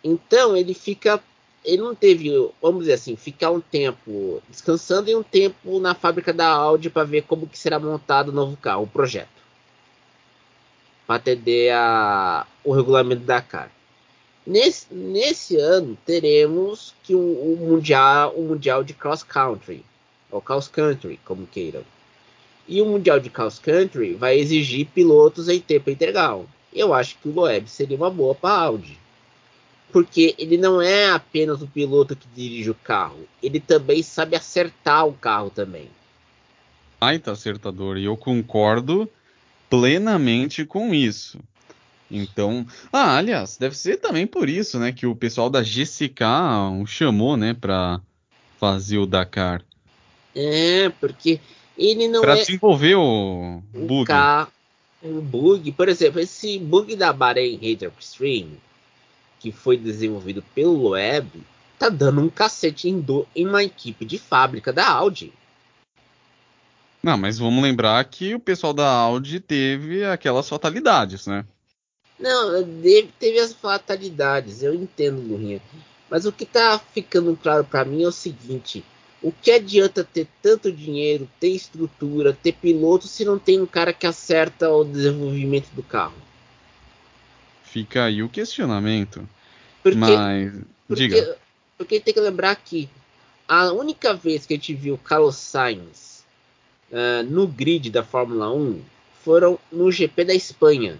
Então 0.03 0.57
ele 0.57 0.73
fica 0.73 1.23
ele 1.65 1.83
não 1.83 1.95
teve, 1.95 2.31
vamos 2.61 2.81
dizer 2.81 2.95
assim, 2.95 3.17
ficar 3.17 3.51
um 3.51 3.61
tempo 3.61 4.43
descansando 4.49 5.11
e 5.11 5.15
um 5.15 5.23
tempo 5.23 5.79
na 5.79 5.95
fábrica 5.95 6.33
da 6.33 6.49
Audi 6.49 6.89
para 6.89 7.05
ver 7.05 7.23
como 7.23 7.47
que 7.47 7.59
será 7.59 7.79
montado 7.79 8.29
o 8.29 8.33
novo 8.33 8.57
carro, 8.57 8.85
o 8.85 8.87
projeto. 8.87 9.29
Para 11.07 11.17
atender 11.17 11.73
a, 11.73 12.47
o 12.65 12.73
regulamento 12.73 13.23
da 13.23 13.37
Dakar. 13.37 13.71
Nesse, 14.47 14.87
nesse 14.91 15.57
ano 15.57 15.99
teremos 16.07 16.95
que 17.03 17.15
o, 17.15 17.19
o, 17.19 17.57
mundial, 17.61 18.33
o 18.35 18.43
mundial 18.43 18.83
de 18.83 18.95
cross 18.95 19.23
country, 19.23 19.85
ou 20.31 20.41
cross 20.41 20.67
country, 20.67 21.21
como 21.25 21.47
queiram. 21.47 21.83
E 22.67 22.81
o 22.81 22.87
mundial 22.87 23.21
de 23.21 23.29
cross 23.29 23.59
country 23.59 24.15
vai 24.15 24.39
exigir 24.39 24.87
pilotos 24.87 25.49
em 25.49 25.61
tempo 25.61 25.91
integral. 25.91 26.47
Eu 26.73 26.95
acho 26.95 27.19
que 27.19 27.29
o 27.29 27.33
Loeb 27.33 27.69
seria 27.69 27.97
uma 27.97 28.11
boa 28.11 28.35
para 28.35 28.63
Audi 28.63 28.99
porque 29.91 30.35
ele 30.39 30.57
não 30.57 30.81
é 30.81 31.11
apenas 31.11 31.63
o 31.63 31.67
piloto 31.67 32.17
que 32.17 32.27
dirige 32.35 32.71
o 32.71 32.75
carro, 32.75 33.27
ele 33.43 33.61
também 33.61 34.03
sabe 34.03 34.37
acertar 34.37 35.07
o 35.07 35.13
carro 35.13 35.51
também. 35.51 35.89
Baita 37.01 37.33
acertador, 37.33 37.97
e 37.97 38.05
eu 38.05 38.17
concordo 38.17 39.09
plenamente 39.69 40.65
com 40.65 40.93
isso. 40.95 41.39
Então, 42.11 42.67
ah, 42.93 43.17
aliás, 43.17 43.57
deve 43.57 43.77
ser 43.77 43.99
também 43.99 44.27
por 44.27 44.49
isso, 44.49 44.79
né, 44.79 44.91
que 44.91 45.07
o 45.07 45.15
pessoal 45.15 45.49
da 45.49 45.63
GCK 45.63 46.25
o 46.81 46.87
chamou, 46.87 47.37
né, 47.37 47.55
para 47.55 48.01
fazer 48.59 48.99
o 48.99 49.07
Dakar. 49.07 49.63
É, 50.35 50.89
porque 51.01 51.41
ele 51.79 52.09
não 52.09 52.21
pra 52.21 52.35
é 52.35 52.41
desenvolver 52.41 52.97
o, 52.97 53.63
o 53.73 53.87
bug. 53.87 54.07
Carro, 54.07 54.53
o 55.03 55.21
bug, 55.21 55.73
por 55.73 55.89
exemplo, 55.89 56.21
esse 56.21 56.59
bug 56.59 56.95
da 56.97 57.13
Bahrein 57.13 57.57
Hater 57.57 57.93
Extreme, 57.99 58.59
que 59.41 59.51
foi 59.51 59.77
desenvolvido 59.77 60.45
pelo 60.55 60.77
Loeb, 60.77 61.43
tá 61.79 61.89
dando 61.89 62.21
um 62.21 62.29
cacete 62.29 62.89
em, 62.89 63.01
do, 63.01 63.27
em 63.35 63.47
uma 63.47 63.65
equipe 63.65 64.05
de 64.05 64.19
fábrica 64.19 64.73
da 64.73 64.87
Audi. 64.89 65.33
Não, 67.03 67.17
mas 67.17 67.39
vamos 67.39 67.63
lembrar 67.63 68.05
que 68.05 68.35
o 68.35 68.41
pessoal 68.41 68.75
da 68.75 68.87
Audi 68.87 69.41
teve 69.41 70.05
aquelas 70.05 70.47
fatalidades, 70.47 71.27
né? 71.27 71.47
Não, 72.19 72.63
teve 73.19 73.39
as 73.39 73.55
fatalidades, 73.55 74.63
eu 74.63 74.75
entendo, 74.75 75.23
Lurinha. 75.23 75.63
Mas 76.11 76.27
o 76.27 76.33
que 76.33 76.45
tá 76.45 76.79
ficando 76.93 77.35
claro 77.43 77.65
para 77.65 77.87
mim 77.87 78.03
é 78.03 78.09
o 78.09 78.13
seguinte: 78.13 78.85
o 79.23 79.33
que 79.33 79.51
adianta 79.51 80.05
ter 80.05 80.29
tanto 80.43 80.71
dinheiro, 80.71 81.27
ter 81.41 81.49
estrutura, 81.49 82.37
ter 82.43 82.53
piloto 82.53 83.09
se 83.09 83.25
não 83.25 83.39
tem 83.39 83.59
um 83.59 83.67
cara 83.67 83.95
que 83.95 84.07
acerta 84.07 84.71
o 84.71 84.85
desenvolvimento 84.85 85.71
do 85.71 85.83
carro? 85.83 86.15
Fica 87.71 88.05
aí 88.05 88.21
o 88.21 88.29
questionamento. 88.29 89.29
Porque, 89.81 89.97
Mas, 89.97 90.53
porque, 90.89 91.09
diga. 91.09 91.39
Porque 91.79 92.01
tem 92.01 92.13
que 92.13 92.21
lembrar 92.21 92.57
que 92.57 92.91
a 93.47 93.73
única 93.73 94.13
vez 94.13 94.45
que 94.45 94.55
a 94.55 94.57
gente 94.57 94.75
viu 94.75 94.99
Carlos 94.99 95.37
Sainz 95.37 96.25
uh, 96.91 97.23
no 97.23 97.47
grid 97.47 97.89
da 97.89 98.03
Fórmula 98.03 98.53
1 98.53 98.83
foram 99.23 99.59
no 99.71 99.91
GP 99.91 100.25
da 100.25 100.35
Espanha. 100.35 100.99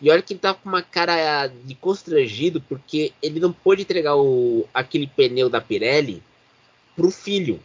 E 0.00 0.10
olha 0.10 0.20
que 0.20 0.34
ele 0.34 0.40
tava 0.40 0.58
com 0.58 0.68
uma 0.68 0.82
cara 0.82 1.46
de 1.46 1.74
constrangido 1.74 2.60
porque 2.60 3.12
ele 3.22 3.40
não 3.40 3.52
pôde 3.52 3.82
entregar 3.82 4.14
o, 4.14 4.68
aquele 4.74 5.06
pneu 5.06 5.48
da 5.48 5.60
Pirelli 5.60 6.22
pro 6.94 7.10
filho. 7.10 7.58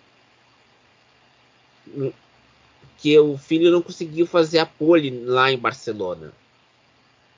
Que 2.97 3.19
o 3.19 3.37
filho 3.37 3.69
não 3.69 3.81
conseguiu 3.81 4.25
fazer 4.25 4.59
a 4.59 4.65
pole 4.65 5.09
lá 5.25 5.51
em 5.51 5.57
Barcelona. 5.57 6.31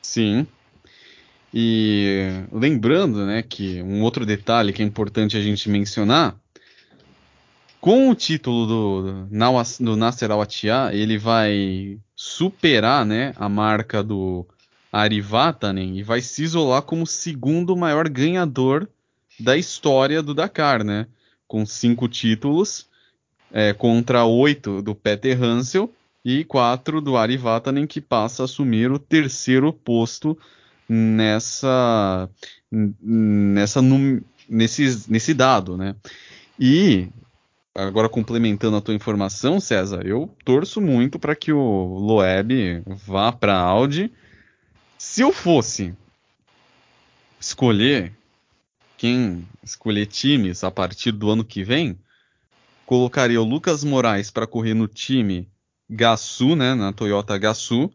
Sim. 0.01 0.45
E 1.53 2.45
lembrando, 2.51 3.25
né, 3.25 3.41
que 3.41 3.81
um 3.81 4.01
outro 4.03 4.25
detalhe 4.25 4.71
que 4.71 4.81
é 4.81 4.85
importante 4.85 5.35
a 5.35 5.41
gente 5.41 5.69
mencionar, 5.69 6.35
com 7.81 8.09
o 8.09 8.15
título 8.15 8.67
do, 8.67 9.27
do 9.79 9.95
Nasser 9.97 10.31
Al-Attiyah, 10.31 10.93
ele 10.93 11.17
vai 11.17 11.99
superar, 12.15 13.05
né, 13.05 13.33
a 13.35 13.49
marca 13.49 14.03
do 14.03 14.45
Ari 14.91 15.19
Vatanen 15.19 15.97
e 15.97 16.03
vai 16.03 16.21
se 16.21 16.43
isolar 16.43 16.83
como 16.83 17.03
o 17.03 17.07
segundo 17.07 17.75
maior 17.75 18.07
ganhador 18.07 18.87
da 19.39 19.57
história 19.57 20.21
do 20.21 20.33
Dakar, 20.33 20.83
né, 20.83 21.07
com 21.47 21.65
cinco 21.65 22.07
títulos 22.07 22.87
é, 23.51 23.73
contra 23.73 24.25
oito 24.25 24.81
do 24.81 24.95
Peter 24.95 25.41
Hansel 25.41 25.91
e 26.23 26.43
quatro 26.45 27.01
do 27.01 27.17
Ari 27.17 27.35
Vatanen, 27.35 27.87
que 27.87 27.99
passa 27.99 28.43
a 28.43 28.45
assumir 28.45 28.91
o 28.91 28.99
terceiro 28.99 29.73
posto 29.73 30.37
nessa, 30.87 32.29
nessa 32.71 33.81
nesse, 34.49 35.05
nesse 35.09 35.33
dado, 35.33 35.77
né? 35.77 35.95
E 36.59 37.09
agora 37.73 38.09
complementando 38.09 38.77
a 38.77 38.81
tua 38.81 38.93
informação, 38.93 39.59
César, 39.59 40.05
eu 40.05 40.29
torço 40.43 40.81
muito 40.81 41.17
para 41.17 41.35
que 41.35 41.51
o 41.53 41.97
Loeb 41.99 42.83
vá 43.05 43.31
para 43.31 43.55
a 43.55 43.61
Audi. 43.61 44.11
Se 44.97 45.21
eu 45.21 45.31
fosse 45.31 45.93
escolher 47.39 48.13
quem 48.97 49.47
escolher 49.63 50.05
times 50.05 50.63
a 50.63 50.69
partir 50.69 51.11
do 51.11 51.31
ano 51.31 51.43
que 51.43 51.63
vem, 51.63 51.97
colocaria 52.85 53.41
o 53.41 53.45
Lucas 53.45 53.83
Moraes 53.83 54.29
para 54.29 54.45
correr 54.45 54.75
no 54.75 54.87
time 54.87 55.49
Gazoo, 55.89 56.55
né, 56.55 56.75
na 56.75 56.93
Toyota 56.93 57.37
Gazoo, 57.37 57.91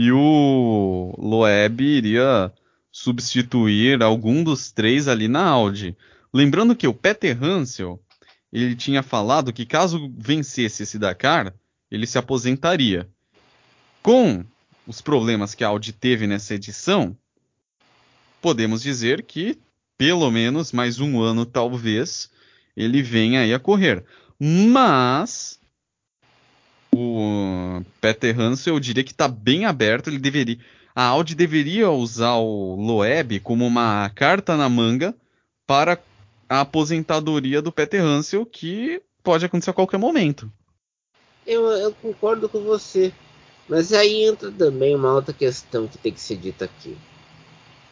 e 0.00 0.12
o 0.12 1.12
Loeb 1.18 1.80
iria 1.82 2.52
substituir 2.92 4.00
algum 4.00 4.44
dos 4.44 4.70
três 4.70 5.08
ali 5.08 5.26
na 5.26 5.44
Audi. 5.44 5.96
Lembrando 6.32 6.76
que 6.76 6.86
o 6.86 6.94
Peter 6.94 7.36
Hansel 7.42 8.00
ele 8.52 8.76
tinha 8.76 9.02
falado 9.02 9.52
que 9.52 9.66
caso 9.66 10.08
vencesse 10.16 10.84
esse 10.84 11.00
Dakar, 11.00 11.52
ele 11.90 12.06
se 12.06 12.16
aposentaria. 12.16 13.08
Com 14.00 14.44
os 14.86 15.00
problemas 15.00 15.52
que 15.52 15.64
a 15.64 15.68
Audi 15.68 15.92
teve 15.92 16.28
nessa 16.28 16.54
edição, 16.54 17.16
podemos 18.40 18.80
dizer 18.80 19.24
que 19.24 19.58
pelo 19.96 20.30
menos 20.30 20.70
mais 20.70 21.00
um 21.00 21.20
ano, 21.20 21.44
talvez, 21.44 22.30
ele 22.76 23.02
venha 23.02 23.40
aí 23.40 23.52
a 23.52 23.58
correr. 23.58 24.04
Mas 24.38 25.58
o 26.98 27.84
Peter 28.00 28.38
Hansel, 28.38 28.74
eu 28.74 28.80
diria 28.80 29.04
que 29.04 29.12
está 29.12 29.28
bem 29.28 29.64
aberto. 29.64 30.08
Ele 30.08 30.18
deveria, 30.18 30.58
a 30.94 31.04
Audi 31.04 31.34
deveria 31.34 31.90
usar 31.90 32.34
o 32.36 32.74
Loeb 32.74 33.40
como 33.40 33.66
uma 33.66 34.10
carta 34.10 34.56
na 34.56 34.68
manga 34.68 35.14
para 35.66 35.98
a 36.48 36.60
aposentadoria 36.62 37.62
do 37.62 37.70
Peter 37.70 38.02
Hansel, 38.02 38.44
que 38.44 39.00
pode 39.22 39.44
acontecer 39.44 39.70
a 39.70 39.74
qualquer 39.74 39.98
momento. 39.98 40.50
Eu, 41.46 41.66
eu 41.68 41.92
concordo 41.92 42.48
com 42.48 42.62
você, 42.62 43.12
mas 43.68 43.92
aí 43.92 44.24
entra 44.24 44.50
também 44.50 44.94
uma 44.94 45.14
outra 45.14 45.32
questão 45.32 45.86
que 45.86 45.98
tem 45.98 46.12
que 46.12 46.20
ser 46.20 46.36
dita 46.36 46.64
aqui. 46.64 46.96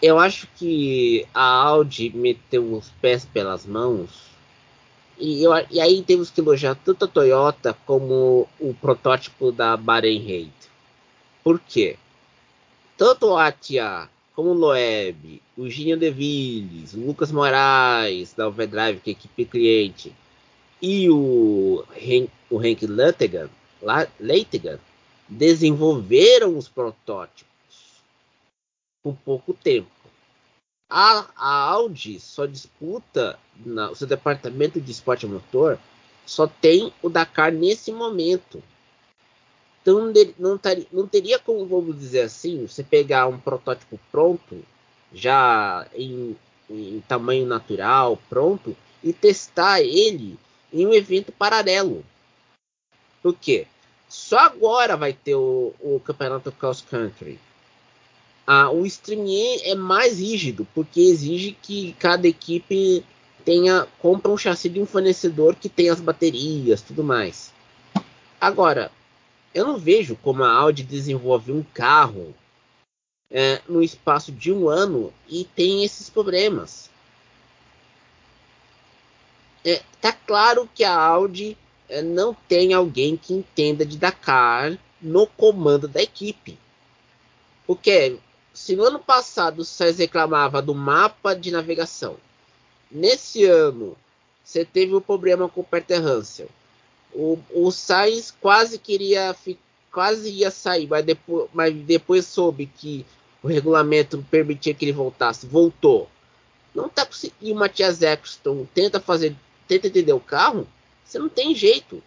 Eu 0.02 0.18
acho 0.18 0.48
que 0.56 1.26
a 1.32 1.42
Audi 1.42 2.10
meteu 2.14 2.74
os 2.74 2.90
pés 3.00 3.24
pelas 3.24 3.64
mãos 3.64 4.35
e, 5.18 5.42
eu, 5.42 5.52
e 5.70 5.80
aí 5.80 6.02
temos 6.02 6.30
que 6.30 6.40
elogiar 6.40 6.74
tanto 6.84 7.04
a 7.04 7.08
Toyota 7.08 7.76
como 7.86 8.48
o 8.60 8.74
protótipo 8.74 9.50
da 9.50 9.76
Bahrain 9.76 10.18
Raid. 10.18 10.52
Por 11.42 11.60
quê? 11.60 11.96
Tanto 12.96 13.26
o 13.26 13.36
Atia 13.36 14.08
como 14.34 14.50
o 14.50 14.54
Loeb, 14.54 15.40
o 15.56 15.68
Ginho 15.70 15.96
De 15.96 16.10
Villes, 16.10 16.92
o 16.92 17.00
Lucas 17.00 17.32
Moraes 17.32 18.34
da 18.34 18.46
Overdrive, 18.48 19.00
que 19.00 19.10
é 19.10 19.12
equipe 19.12 19.44
cliente, 19.46 20.12
e 20.80 21.08
o, 21.08 21.84
Henk, 21.96 22.30
o 22.50 22.62
Henk 22.62 22.86
Leitegan, 24.20 24.78
desenvolveram 25.28 26.56
os 26.56 26.68
protótipos 26.68 27.46
por 29.02 29.16
pouco 29.24 29.54
tempo. 29.54 29.95
A, 30.88 31.26
a 31.36 31.70
Audi 31.70 32.20
só 32.20 32.46
disputa 32.46 33.38
na, 33.64 33.90
o 33.90 33.96
seu 33.96 34.06
departamento 34.06 34.80
de 34.80 34.92
esporte 34.92 35.26
motor 35.26 35.78
só 36.24 36.46
tem 36.46 36.92
o 37.02 37.08
Dakar 37.08 37.52
nesse 37.52 37.92
momento. 37.92 38.62
Então 39.82 40.12
não, 40.38 40.58
tar, 40.58 40.76
não 40.92 41.06
teria 41.06 41.38
como, 41.38 41.64
vamos 41.66 41.98
dizer 41.98 42.22
assim, 42.22 42.66
você 42.66 42.82
pegar 42.82 43.28
um 43.28 43.38
protótipo 43.38 43.98
pronto, 44.10 44.64
já 45.12 45.86
em, 45.94 46.36
em 46.68 47.00
tamanho 47.06 47.46
natural, 47.46 48.18
pronto, 48.28 48.76
e 49.02 49.12
testar 49.12 49.80
ele 49.80 50.36
em 50.72 50.86
um 50.86 50.92
evento 50.92 51.30
paralelo. 51.30 52.04
Por 53.22 53.34
quê? 53.34 53.66
Só 54.08 54.38
agora 54.38 54.96
vai 54.96 55.12
ter 55.12 55.34
o, 55.34 55.74
o 55.80 56.00
campeonato 56.04 56.50
cross 56.52 56.80
country. 56.80 57.38
Ah, 58.46 58.70
o 58.70 58.86
streaming 58.86 59.60
é 59.64 59.74
mais 59.74 60.20
rígido, 60.20 60.66
porque 60.72 61.00
exige 61.00 61.56
que 61.60 61.94
cada 61.94 62.28
equipe 62.28 63.04
tenha 63.44 63.88
compra 63.98 64.30
um 64.30 64.36
chassi 64.36 64.68
de 64.68 64.80
um 64.80 64.86
fornecedor 64.86 65.56
que 65.56 65.68
tem 65.68 65.88
as 65.88 66.00
baterias, 66.00 66.80
tudo 66.80 67.02
mais. 67.02 67.52
Agora, 68.40 68.92
eu 69.52 69.66
não 69.66 69.78
vejo 69.78 70.16
como 70.16 70.44
a 70.44 70.52
Audi 70.52 70.84
desenvolve 70.84 71.50
um 71.50 71.64
carro 71.74 72.34
é, 73.30 73.60
no 73.68 73.82
espaço 73.82 74.30
de 74.30 74.52
um 74.52 74.68
ano 74.68 75.12
e 75.28 75.44
tem 75.44 75.82
esses 75.84 76.08
problemas. 76.08 76.90
É, 79.64 79.82
tá 80.00 80.12
claro 80.12 80.68
que 80.72 80.84
a 80.84 80.94
Audi 80.94 81.56
é, 81.88 82.02
não 82.02 82.34
tem 82.34 82.72
alguém 82.72 83.16
que 83.16 83.34
entenda 83.34 83.84
de 83.84 83.98
Dakar 83.98 84.78
no 85.00 85.26
comando 85.26 85.88
da 85.88 86.00
equipe. 86.00 86.58
Porque 87.66 88.18
se 88.56 88.74
no 88.74 88.84
ano 88.84 88.98
passado 88.98 89.60
o 89.60 89.64
Sainz 89.66 89.98
reclamava 89.98 90.62
do 90.62 90.74
mapa 90.74 91.34
de 91.34 91.50
navegação, 91.50 92.16
nesse 92.90 93.44
ano 93.44 93.94
você 94.42 94.64
teve 94.64 94.94
um 94.94 95.00
problema 95.00 95.46
com 95.46 95.60
o 95.60 95.64
Peter 95.64 96.00
Hansel. 96.00 96.48
O, 97.12 97.38
o 97.52 97.70
Sainz 97.70 98.34
quase 98.40 98.78
queria, 98.78 99.36
quase 99.92 100.30
ia 100.30 100.50
sair, 100.50 100.88
mas 100.88 101.04
depois, 101.04 101.50
mas 101.52 101.74
depois 101.74 102.24
soube 102.24 102.64
que 102.64 103.04
o 103.42 103.46
regulamento 103.46 104.24
permitia 104.30 104.72
que 104.72 104.86
ele 104.86 104.92
voltasse, 104.92 105.46
voltou. 105.46 106.08
Não 106.74 106.88
tá 106.88 107.04
conseguindo. 107.04 107.52
o 107.52 107.58
Matias 107.58 108.00
Eccleston 108.00 108.66
tenta 108.72 108.98
fazer, 108.98 109.36
tenta 109.68 109.88
entender 109.88 110.14
o 110.14 110.20
carro, 110.20 110.66
você 111.04 111.18
não 111.18 111.28
tem 111.28 111.54
jeito. 111.54 112.02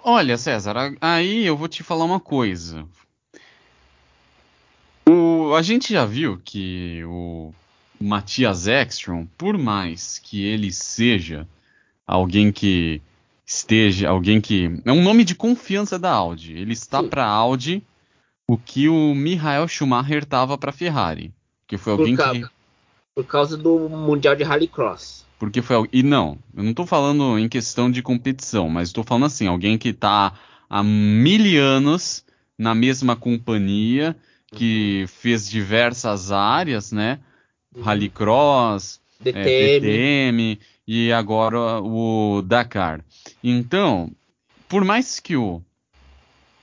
Olha, 0.00 0.36
César, 0.36 0.96
aí 1.00 1.46
eu 1.46 1.56
vou 1.56 1.68
te 1.68 1.84
falar 1.84 2.04
uma 2.04 2.18
coisa 2.18 2.88
a 5.54 5.62
gente 5.62 5.92
já 5.92 6.04
viu 6.04 6.40
que 6.44 7.02
o 7.04 7.52
Matias 8.00 8.66
Ekstrom, 8.66 9.26
por 9.36 9.58
mais 9.58 10.18
que 10.18 10.42
ele 10.44 10.72
seja 10.72 11.46
alguém 12.06 12.50
que 12.50 13.02
esteja, 13.46 14.08
alguém 14.08 14.40
que 14.40 14.80
é 14.84 14.92
um 14.92 15.02
nome 15.02 15.24
de 15.24 15.34
confiança 15.34 15.98
da 15.98 16.10
Audi, 16.10 16.52
ele 16.52 16.72
está 16.72 17.02
para 17.02 17.24
a 17.24 17.30
Audi 17.30 17.82
o 18.48 18.56
que 18.56 18.88
o 18.88 19.14
Michael 19.14 19.68
Schumacher 19.68 20.22
estava 20.22 20.56
para 20.58 20.70
a 20.70 20.72
Ferrari, 20.72 21.32
que 21.66 21.76
foi 21.76 21.92
alguém 21.92 22.16
por 22.16 22.32
que 22.32 22.44
por 23.14 23.24
causa 23.24 23.56
do 23.56 23.88
mundial 23.88 24.34
de 24.34 24.44
Rallycross. 24.44 25.26
Porque 25.38 25.62
foi 25.62 25.88
e 25.92 26.02
não, 26.02 26.38
eu 26.54 26.62
não 26.62 26.70
estou 26.70 26.86
falando 26.86 27.38
em 27.38 27.48
questão 27.48 27.90
de 27.90 28.02
competição, 28.02 28.68
mas 28.68 28.88
estou 28.88 29.04
falando 29.04 29.26
assim, 29.26 29.46
alguém 29.46 29.78
que 29.78 29.90
está 29.90 30.32
há 30.68 30.82
mil 30.82 31.62
anos 31.62 32.24
na 32.58 32.74
mesma 32.74 33.16
companhia 33.16 34.16
que 34.54 35.04
fez 35.08 35.48
diversas 35.48 36.32
áreas, 36.32 36.92
né? 36.92 37.20
Uhum. 37.74 37.82
Rallycross, 37.82 39.00
DTM. 39.20 39.48
É, 39.48 39.80
DTM 39.80 40.60
e 40.86 41.12
agora 41.12 41.80
o 41.80 42.42
Dakar. 42.42 43.04
Então, 43.42 44.10
por 44.68 44.84
mais 44.84 45.20
que 45.20 45.36
o 45.36 45.62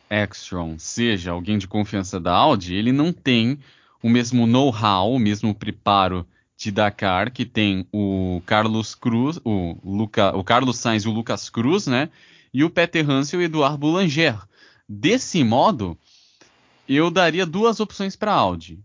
Extron 0.09 0.77
seja 0.77 1.31
alguém 1.31 1.57
de 1.57 1.67
confiança 1.67 2.19
da 2.19 2.33
Audi, 2.33 2.75
ele 2.75 2.91
não 2.91 3.13
tem 3.13 3.59
o 4.01 4.09
mesmo 4.09 4.45
know-how, 4.45 5.13
o 5.13 5.19
mesmo 5.19 5.53
preparo 5.53 6.25
de 6.57 6.71
Dakar 6.71 7.31
que 7.31 7.45
tem 7.45 7.87
o 7.93 8.41
Carlos 8.45 8.95
Cruz, 8.95 9.39
o, 9.45 9.77
Luca, 9.83 10.35
o 10.35 10.43
Carlos 10.43 10.77
Sainz 10.77 11.03
e 11.03 11.07
o 11.07 11.11
Lucas 11.11 11.49
Cruz, 11.49 11.87
né? 11.87 12.09
E 12.53 12.63
o 12.63 12.69
Peter 12.69 13.07
Hansel 13.07 13.41
e 13.41 13.43
o 13.43 13.45
Eduardo 13.45 13.77
Boulanger. 13.77 14.35
Desse 14.89 15.43
modo, 15.43 15.97
eu 16.95 17.11
daria 17.11 17.45
duas 17.45 17.79
opções 17.79 18.15
para 18.15 18.33
Audi. 18.33 18.79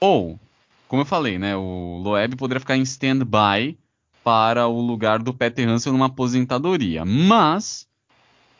Ou, 0.00 0.40
como 0.88 1.02
eu 1.02 1.06
falei, 1.06 1.38
né, 1.38 1.56
o 1.56 2.00
Loeb 2.02 2.36
poderia 2.36 2.60
ficar 2.60 2.76
em 2.76 2.82
stand-by 2.82 3.78
para 4.24 4.66
o 4.66 4.80
lugar 4.80 5.18
do 5.18 5.34
Peter 5.34 5.68
Hansel 5.68 5.92
numa 5.92 6.06
aposentadoria. 6.06 7.04
Mas, 7.04 7.86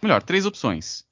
melhor, 0.03 0.23
três 0.23 0.45
opções. 0.45 1.05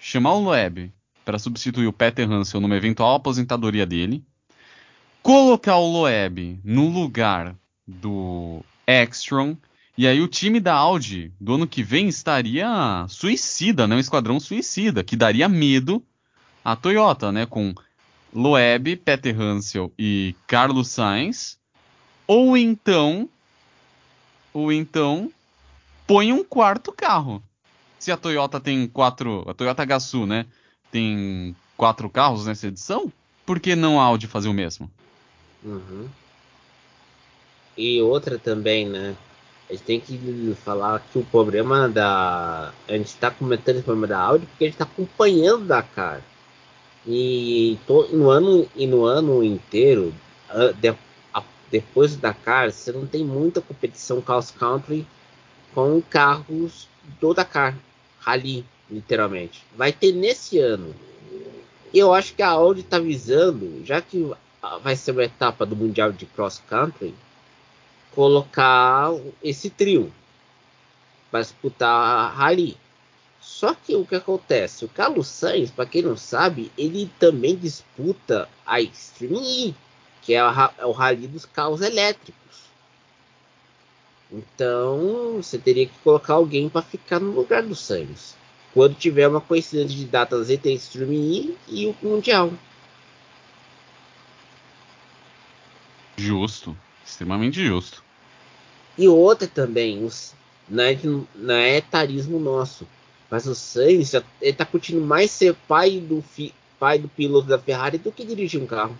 Chamar 0.00 0.34
o 0.34 0.40
Loeb 0.40 0.92
para 1.24 1.38
substituir 1.38 1.86
o 1.86 1.92
Peter 1.92 2.30
Hansel 2.30 2.60
numa 2.60 2.76
eventual 2.76 3.16
aposentadoria 3.16 3.86
dele. 3.86 4.22
Colocar 5.22 5.76
o 5.76 5.90
Loeb 5.90 6.60
no 6.62 6.88
lugar 6.88 7.56
do 7.86 8.62
Ekstrom. 8.86 9.56
E 9.96 10.06
aí 10.06 10.20
o 10.20 10.28
time 10.28 10.60
da 10.60 10.74
Audi 10.74 11.32
do 11.40 11.54
ano 11.54 11.66
que 11.66 11.82
vem 11.82 12.08
estaria 12.08 13.06
suicida, 13.08 13.86
né? 13.86 13.96
Um 13.96 14.00
esquadrão 14.00 14.40
suicida, 14.40 15.04
que 15.04 15.16
daria 15.16 15.48
medo 15.48 16.04
à 16.64 16.74
Toyota, 16.74 17.30
né? 17.30 17.46
Com 17.46 17.74
Loeb, 18.32 18.96
Peter 18.96 19.38
Hansel 19.38 19.92
e 19.98 20.34
Carlos 20.46 20.88
Sainz. 20.88 21.58
Ou 22.26 22.56
então, 22.56 23.28
ou 24.52 24.72
então, 24.72 25.30
põe 26.06 26.32
um 26.32 26.42
quarto 26.42 26.90
carro. 26.90 27.42
Se 27.98 28.10
a 28.10 28.16
Toyota 28.16 28.58
tem 28.58 28.86
quatro, 28.86 29.44
a 29.48 29.54
Toyota 29.54 29.84
Gazoo, 29.84 30.26
né? 30.26 30.46
Tem 30.90 31.54
quatro 31.76 32.08
carros 32.08 32.46
nessa 32.46 32.68
edição, 32.68 33.12
por 33.44 33.60
que 33.60 33.74
não 33.74 34.00
a 34.00 34.04
Audi 34.04 34.26
fazer 34.26 34.48
o 34.48 34.54
mesmo? 34.54 34.90
Uhum. 35.62 36.08
E 37.76 38.00
outra 38.00 38.38
também, 38.38 38.88
né? 38.88 39.16
A 39.68 39.72
gente 39.72 39.84
tem 39.84 40.00
que 40.00 40.54
falar 40.62 41.00
que 41.00 41.18
o 41.18 41.24
problema 41.24 41.88
da. 41.88 42.72
A 42.86 42.92
gente 42.92 43.06
está 43.06 43.30
comentando 43.30 43.76
esse 43.76 43.84
problema 43.84 44.06
da 44.06 44.20
Audi 44.20 44.46
porque 44.46 44.64
a 44.64 44.66
gente 44.66 44.74
está 44.74 44.84
acompanhando 44.84 45.64
da 45.66 45.82
cara. 45.82 46.22
E 47.06 47.78
to... 47.86 48.08
no, 48.12 48.30
ano, 48.30 48.68
e 48.74 48.86
no 48.86 49.04
ano 49.04 49.42
inteiro, 49.42 50.14
de... 50.80 50.94
depois 51.70 52.16
do 52.16 52.20
Dakar, 52.20 52.72
você 52.72 52.92
não 52.92 53.06
tem 53.06 53.24
muita 53.24 53.60
competição 53.60 54.20
cross 54.20 54.50
country 54.50 55.06
com 55.74 56.00
carros 56.00 56.88
do 57.20 57.34
Dakar, 57.34 57.76
Rally, 58.20 58.64
literalmente. 58.90 59.64
Vai 59.76 59.92
ter 59.92 60.12
nesse 60.12 60.58
ano. 60.58 60.94
Eu 61.92 62.14
acho 62.14 62.34
que 62.34 62.42
a 62.42 62.48
Audi 62.48 62.80
está 62.80 62.98
visando, 62.98 63.84
já 63.84 64.00
que 64.00 64.32
vai 64.82 64.96
ser 64.96 65.12
uma 65.12 65.24
etapa 65.24 65.66
do 65.66 65.76
Mundial 65.76 66.12
de 66.12 66.26
Cross 66.26 66.62
Country, 66.68 67.14
colocar 68.14 69.12
esse 69.42 69.68
trio 69.68 70.12
para 71.30 71.40
disputar 71.40 71.90
a 71.90 72.28
Rally. 72.28 72.76
Só 73.54 73.72
que 73.72 73.94
o 73.94 74.04
que 74.04 74.16
acontece? 74.16 74.84
O 74.84 74.88
Carlos 74.88 75.28
Sainz, 75.28 75.70
para 75.70 75.86
quem 75.86 76.02
não 76.02 76.16
sabe, 76.16 76.72
ele 76.76 77.08
também 77.20 77.54
disputa 77.54 78.48
a 78.66 78.80
Extreme 78.80 79.68
E, 79.68 79.74
que 80.20 80.34
é, 80.34 80.38
é 80.38 80.84
o 80.84 80.90
rally 80.90 81.28
dos 81.28 81.46
carros 81.46 81.80
elétricos. 81.80 82.64
Então 84.28 85.36
você 85.36 85.56
teria 85.56 85.86
que 85.86 85.96
colocar 86.02 86.34
alguém 86.34 86.68
para 86.68 86.82
ficar 86.82 87.20
no 87.20 87.30
lugar 87.30 87.62
do 87.62 87.76
Sainz. 87.76 88.36
Quando 88.72 88.96
tiver 88.96 89.28
uma 89.28 89.40
coincidência 89.40 89.96
de 89.96 90.04
datas 90.06 90.50
entre 90.50 90.70
a 90.70 90.74
Extreme 90.74 91.16
E 91.16 91.58
e 91.68 91.86
o 91.86 91.96
Mundial. 92.02 92.52
Justo, 96.16 96.76
extremamente 97.06 97.64
justo. 97.64 98.02
E 98.98 99.06
outra 99.06 99.46
também, 99.46 100.04
os, 100.04 100.34
não, 100.68 100.82
é, 100.82 100.98
não 101.36 101.54
é 101.54 101.76
etarismo 101.76 102.40
nosso, 102.40 102.84
mas 103.30 103.46
o 103.46 103.54
Sainz 103.54 104.14
ele 104.40 104.52
tá 104.52 104.64
curtindo 104.64 105.00
mais 105.00 105.30
ser 105.30 105.54
pai 105.66 105.98
do, 105.98 106.22
fi, 106.22 106.54
pai 106.78 106.98
do 106.98 107.08
piloto 107.08 107.48
da 107.48 107.58
Ferrari 107.58 107.98
do 107.98 108.12
que 108.12 108.24
dirigir 108.24 108.62
um 108.62 108.66
carro. 108.66 108.96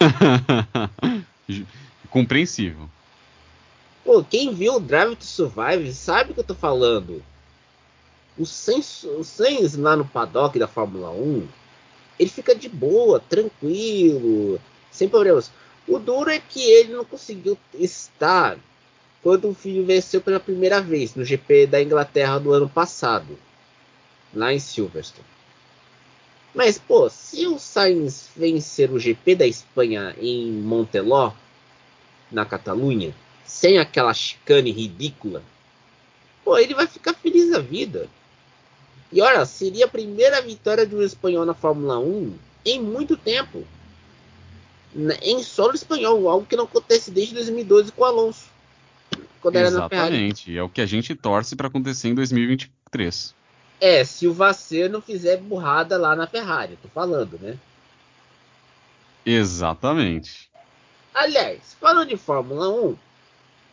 Compreensível. 2.10 2.88
Pô, 4.04 4.22
quem 4.22 4.54
viu 4.54 4.74
o 4.74 4.80
Drive 4.80 5.16
to 5.16 5.24
Survive 5.24 5.92
sabe 5.92 6.30
o 6.30 6.34
que 6.34 6.40
eu 6.40 6.44
tô 6.44 6.54
falando. 6.54 7.22
O 8.36 8.44
Sainz, 8.44 9.04
o 9.04 9.24
Sainz 9.24 9.76
lá 9.76 9.96
no 9.96 10.04
paddock 10.04 10.58
da 10.58 10.68
Fórmula 10.68 11.10
1, 11.10 11.46
ele 12.18 12.30
fica 12.30 12.54
de 12.54 12.68
boa, 12.68 13.20
tranquilo, 13.20 14.60
sem 14.90 15.08
problemas. 15.08 15.50
O 15.86 15.98
duro 15.98 16.30
é 16.30 16.38
que 16.38 16.60
ele 16.60 16.92
não 16.92 17.04
conseguiu 17.04 17.58
estar 17.74 18.58
quando 19.24 19.48
o 19.48 19.54
filho 19.54 19.86
venceu 19.86 20.20
pela 20.20 20.38
primeira 20.38 20.82
vez 20.82 21.14
no 21.14 21.24
GP 21.24 21.66
da 21.66 21.82
Inglaterra 21.82 22.38
do 22.38 22.52
ano 22.52 22.68
passado, 22.68 23.38
lá 24.34 24.52
em 24.52 24.58
Silverstone. 24.58 25.26
Mas, 26.54 26.78
pô, 26.78 27.08
se 27.08 27.46
o 27.46 27.58
Sainz 27.58 28.28
vencer 28.36 28.92
o 28.92 28.98
GP 28.98 29.34
da 29.34 29.46
Espanha 29.46 30.14
em 30.20 30.52
Monteló, 30.52 31.32
na 32.30 32.44
Catalunha, 32.44 33.14
sem 33.46 33.78
aquela 33.78 34.12
chicane 34.12 34.70
ridícula, 34.70 35.42
pô, 36.44 36.58
ele 36.58 36.74
vai 36.74 36.86
ficar 36.86 37.14
feliz 37.14 37.50
da 37.50 37.60
vida. 37.60 38.10
E 39.10 39.22
olha, 39.22 39.46
seria 39.46 39.86
a 39.86 39.88
primeira 39.88 40.42
vitória 40.42 40.86
de 40.86 40.94
um 40.94 41.02
espanhol 41.02 41.46
na 41.46 41.54
Fórmula 41.54 41.98
1 41.98 42.34
em 42.66 42.78
muito 42.78 43.16
tempo. 43.16 43.66
Em 45.22 45.42
solo 45.42 45.74
espanhol, 45.74 46.28
algo 46.28 46.46
que 46.46 46.56
não 46.56 46.64
acontece 46.64 47.10
desde 47.10 47.34
2012 47.34 47.90
com 47.90 48.02
o 48.02 48.04
Alonso 48.04 48.53
quando 49.44 49.56
era 49.56 49.70
na 49.70 49.88
Ferrari. 49.90 50.14
Exatamente, 50.14 50.56
é 50.56 50.62
o 50.62 50.70
que 50.70 50.80
a 50.80 50.86
gente 50.86 51.14
torce 51.14 51.54
para 51.54 51.68
acontecer 51.68 52.08
em 52.08 52.14
2023. 52.14 53.34
É, 53.78 54.02
se 54.02 54.26
o 54.26 54.32
Vasser 54.32 54.90
não 54.90 55.02
fizer 55.02 55.36
burrada 55.36 55.98
lá 55.98 56.16
na 56.16 56.26
Ferrari, 56.26 56.78
tô 56.80 56.88
falando, 56.88 57.38
né? 57.38 57.58
Exatamente. 59.26 60.48
Aliás, 61.12 61.76
falando 61.78 62.08
de 62.08 62.16
Fórmula 62.16 62.70
1, 62.70 62.96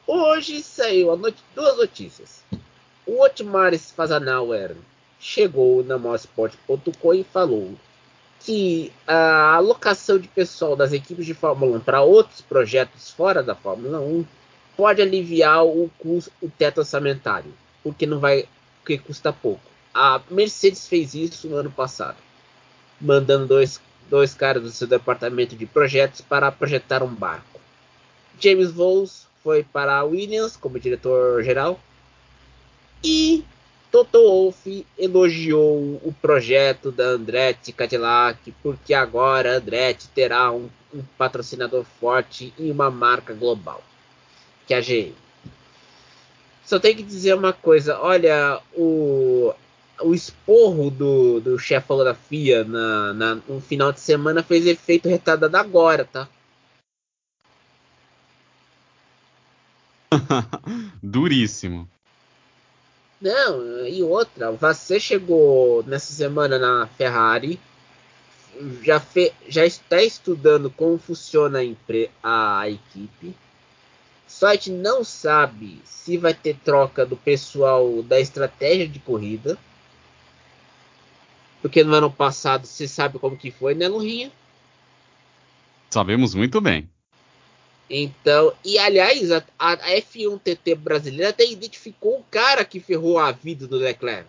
hoje 0.07 0.62
saiu 0.62 1.15
duas 1.55 1.77
notícias. 1.77 2.43
O 3.05 3.23
Otmar 3.23 3.77
Fazanauer 3.77 4.75
chegou 5.19 5.86
na 5.86 5.97
Mosport.com 5.97 7.13
e 7.13 7.23
falou 7.23 7.75
que 8.41 8.91
a 9.07 9.55
alocação 9.55 10.19
de 10.19 10.27
pessoal 10.27 10.75
das 10.75 10.91
equipes 10.91 11.25
de 11.25 11.34
Fórmula 11.34 11.77
1 11.77 11.79
para 11.79 12.01
outros 12.01 12.41
projetos 12.41 13.10
fora 13.12 13.41
da 13.41 13.55
Fórmula 13.55 13.99
1 14.01 14.25
pode 14.82 15.00
aliviar 15.00 15.63
o 15.63 15.91
custo, 16.00 16.32
o 16.41 16.50
teto 16.50 16.80
orçamentário, 16.80 17.54
porque 17.84 18.08
não 18.08 18.20
vai, 18.20 18.48
porque 18.80 18.98
custa 18.98 19.32
pouco. 19.32 19.62
A 19.94 20.20
Mercedes 20.32 20.88
fez 20.88 21.13
isso 21.13 21.48
no 21.48 21.58
ano 21.58 21.70
passado, 21.70 22.17
mandando 23.00 23.46
dois, 23.46 23.80
dois 24.10 24.34
caras 24.34 24.63
do 24.63 24.72
seu 24.72 24.88
departamento 24.88 25.56
de 25.56 25.67
projetos 25.67 26.22
para 26.22 26.52
projetar 26.52 27.04
um 27.04 27.13
barco. 27.13 27.62
James 28.39 28.72
Voles 28.72 29.28
foi 29.44 29.62
para 29.62 29.98
a 29.98 30.04
Williams 30.04 30.58
como 30.58 30.80
diretor 30.80 31.44
geral 31.44 31.80
e 33.04 33.46
Toto 33.91 34.17
Wolff 34.17 34.84
elogiou 34.98 36.02
o 36.04 36.12
projeto 36.20 36.91
da 36.91 37.04
Andretti 37.04 37.72
Cadillac 37.72 38.52
porque 38.63 38.96
agora 38.96 39.54
a 39.54 39.58
Andretti 39.58 40.08
terá 40.08 40.52
um, 40.52 40.67
um 40.91 41.04
patrocinador 41.20 41.86
forte 42.00 42.52
e 42.58 42.72
uma 42.72 42.89
marca 42.89 43.32
global 43.32 43.84
que 44.67 44.74
a 44.74 44.82
GM. 44.82 45.13
Só 46.65 46.80
tem 46.80 46.95
que 46.95 47.04
dizer 47.04 47.34
uma 47.34 47.52
coisa, 47.52 48.00
olha, 48.00 48.62
o, 48.74 49.54
o 50.02 50.13
esporro 50.13 50.89
do, 50.89 51.39
do 51.39 51.60
chefe 51.60 51.88
da 52.04 52.13
FIA 52.15 52.63
na, 52.63 53.13
na, 53.13 53.36
no 53.36 53.60
final 53.60 53.91
de 53.91 54.00
semana 54.00 54.41
fez 54.41 54.65
efeito 54.65 55.10
retardado 55.10 55.58
agora, 55.58 56.06
tá? 56.06 56.30
Duríssimo. 61.04 61.89
Não, 63.21 63.86
e 63.86 64.02
outra, 64.02 64.52
você 64.52 65.00
chegou 65.00 65.84
nessa 65.84 66.12
semana 66.12 66.58
na 66.58 66.88
Ferrari, 66.88 67.60
já, 68.82 69.00
fe, 69.00 69.32
já 69.47 69.65
está 69.65 70.02
estudando 70.02 70.71
como 70.71 70.97
funciona 70.97 71.60
a, 72.24 72.60
a 72.62 72.69
equipe, 72.69 73.36
gente 74.49 74.71
não 74.71 75.04
sabe 75.04 75.82
se 75.86 76.17
vai 76.17 76.34
ter 76.34 76.58
troca 76.58 77.06
do 77.06 77.15
pessoal 77.15 78.01
da 78.01 78.19
estratégia 78.19 78.88
de 78.88 78.99
corrida. 78.99 79.58
Porque 81.62 81.84
no 81.84 81.93
ano 81.93 82.12
passado 82.12 82.65
você 82.65 82.88
sabe 82.88 83.19
como 83.19 83.38
que 83.38 83.51
foi, 83.51 83.75
né, 83.75 83.88
Lurinha? 83.88 84.32
Sabemos 85.91 86.34
muito 86.34 86.60
bem. 86.60 86.89
Então, 87.88 88.56
e 88.65 88.80
aliás, 88.80 89.32
a, 89.32 89.43
a 89.60 89.77
F1 89.77 90.39
TT 90.39 90.75
brasileira 90.75 91.30
até 91.30 91.45
identificou 91.45 92.19
o 92.19 92.23
cara 92.23 92.65
que 92.65 92.80
ferrou 92.80 93.19
a 93.19 93.32
vida 93.32 93.67
do 93.67 93.75
Leclerc. 93.75 94.27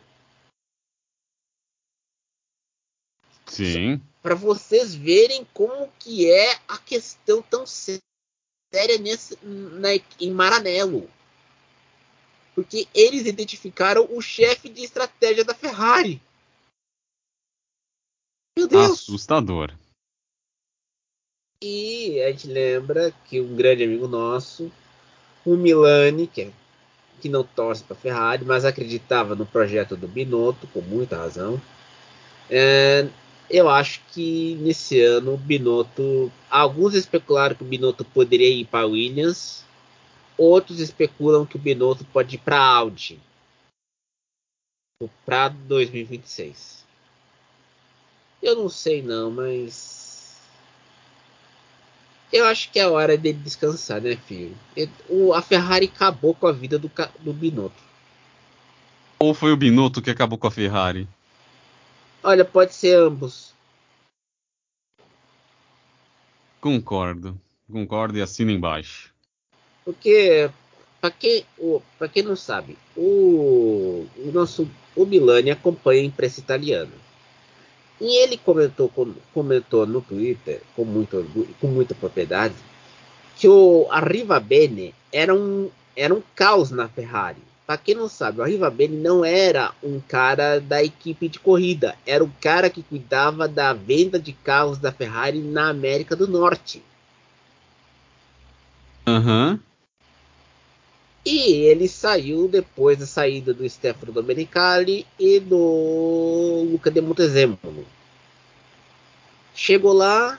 Sim. 3.47 4.03
Para 4.21 4.35
vocês 4.35 4.95
verem 4.95 5.47
como 5.55 5.91
que 5.99 6.31
é 6.31 6.59
a 6.69 6.77
questão 6.77 7.41
tão 7.41 7.65
séria 7.67 8.12
séria 8.73 8.99
nesse, 8.99 9.39
na, 9.43 9.91
em 10.21 10.31
Maranello. 10.31 11.09
Porque 12.55 12.89
eles 12.95 13.27
identificaram 13.27 14.07
o 14.11 14.21
chefe 14.21 14.69
de 14.69 14.83
estratégia 14.83 15.45
da 15.45 15.55
Ferrari. 15.55 16.21
Meu 18.57 18.67
Deus! 18.67 18.93
Assustador. 18.93 19.75
E 21.63 22.21
a 22.23 22.31
gente 22.31 22.49
lembra 22.49 23.13
que 23.27 23.41
um 23.41 23.55
grande 23.55 23.85
amigo 23.85 24.09
nosso, 24.09 24.71
o 25.45 25.57
Milani, 25.57 26.27
que, 26.27 26.43
é, 26.43 26.51
que 27.21 27.29
não 27.29 27.45
torce 27.45 27.85
para 27.85 27.95
Ferrari, 27.95 28.45
mas 28.45 28.65
acreditava 28.65 29.35
no 29.35 29.47
projeto 29.47 29.97
do 29.97 30.09
Binotto, 30.09 30.67
com 30.67 30.81
muita 30.81 31.17
razão. 31.17 31.61
É, 32.51 33.09
eu 33.53 33.69
acho 33.69 34.01
que 34.13 34.57
nesse 34.57 35.01
ano 35.01 35.35
o 35.35 35.37
Binotto. 35.37 36.33
Alguns 36.51 36.95
especularam 36.95 37.55
que 37.55 37.63
o 37.63 37.67
Binotto 37.67 38.05
poderia 38.05 38.49
ir 38.49 38.65
para 38.65 38.87
Williams, 38.87 39.65
outros 40.39 40.81
especulam 40.81 41.45
que 41.45 41.57
o 41.57 41.61
Binotto 41.61 42.05
pode 42.07 42.37
ir 42.37 42.39
para 42.39 42.59
Audi 42.59 43.21
para 45.27 45.49
2026. 45.49 46.85
Eu 48.43 48.57
não 48.57 48.69
sei 48.69 49.03
não, 49.03 49.31
mas 49.31 50.41
eu 52.33 52.47
acho 52.47 52.71
que 52.71 52.79
é 52.79 52.89
hora 52.89 53.17
dele 53.17 53.39
descansar, 53.39 54.01
né, 54.01 54.17
filho? 54.17 54.57
O, 55.09 55.35
a 55.35 55.43
Ferrari 55.43 55.91
acabou 55.93 56.35
com 56.35 56.47
a 56.47 56.53
vida 56.53 56.79
do, 56.79 56.91
do 57.21 57.33
Binotto. 57.33 57.83
Ou 59.19 59.35
foi 59.35 59.53
o 59.53 59.57
Binotto 59.57 60.01
que 60.01 60.11
acabou 60.11 60.39
com 60.39 60.47
a 60.47 60.51
Ferrari? 60.51 61.09
Olha, 62.23 62.45
pode 62.45 62.75
ser 62.75 62.97
ambos. 62.97 63.53
Concordo. 66.61 67.41
Concordo 67.71 68.19
e 68.19 68.23
assino 68.23 68.51
embaixo. 68.51 69.13
Porque, 69.85 70.49
para 71.01 71.11
quem, 71.11 71.45
quem 72.13 72.23
não 72.23 72.37
sabe, 72.37 72.79
o, 72.97 74.07
o 74.17 74.31
nosso 74.33 74.69
o 74.95 75.07
Milani 75.07 75.51
acompanha 75.51 76.03
a 76.03 76.05
imprensa 76.05 76.41
italiana. 76.41 76.93
E 78.01 78.23
ele 78.23 78.37
comentou, 78.37 78.93
comentou 79.33 79.87
no 79.87 80.01
Twitter, 80.01 80.61
com, 80.75 80.85
muito, 80.85 81.25
com 81.61 81.69
muita 81.69 81.95
propriedade, 81.95 82.55
que 83.37 83.49
o 83.49 83.87
Arriva 83.91 84.39
Bene 84.41 84.95
era 85.13 85.35
um, 85.35 85.71
era 85.97 86.15
um 86.15 86.23
caos 86.35 86.71
na 86.71 86.89
Ferrari. 86.89 87.43
Para 87.73 87.79
quem 87.79 87.95
não 87.95 88.07
sabe, 88.07 88.39
o 88.39 88.43
Arriva 88.43 88.69
Bene 88.69 88.99
não 88.99 89.25
era 89.25 89.73
um 89.83 89.99
cara 89.99 90.61
da 90.61 90.85
equipe 90.85 91.27
de 91.27 91.39
corrida, 91.39 91.97
era 92.05 92.23
o 92.23 92.31
cara 92.39 92.69
que 92.69 92.83
cuidava 92.83 93.49
da 93.49 93.73
venda 93.73 94.19
de 94.21 94.35
carros 94.35 94.77
da 94.77 94.93
Ferrari 94.93 95.39
na 95.39 95.71
América 95.71 96.15
do 96.15 96.29
Norte. 96.29 96.83
Aham. 99.07 99.53
Uhum. 99.53 99.61
E 101.25 101.63
ele 101.65 101.89
saiu 101.89 102.47
depois 102.47 102.99
da 102.99 103.07
saída 103.07 103.55
do 103.55 103.67
Stefano 103.67 104.13
Domenicali 104.13 105.07
e 105.19 105.41
do 105.41 106.69
Luca 106.73 106.91
de 106.91 107.01
Montezemolo. 107.01 107.87
Chegou 109.55 109.95
lá, 109.95 110.39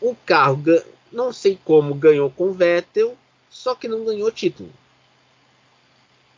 o 0.00 0.16
carro, 0.24 0.62
não 1.12 1.34
sei 1.34 1.58
como, 1.62 1.94
ganhou 1.94 2.30
com 2.30 2.44
o 2.44 2.54
Vettel, 2.54 3.14
só 3.50 3.74
que 3.74 3.86
não 3.86 4.06
ganhou 4.06 4.30
título. 4.30 4.72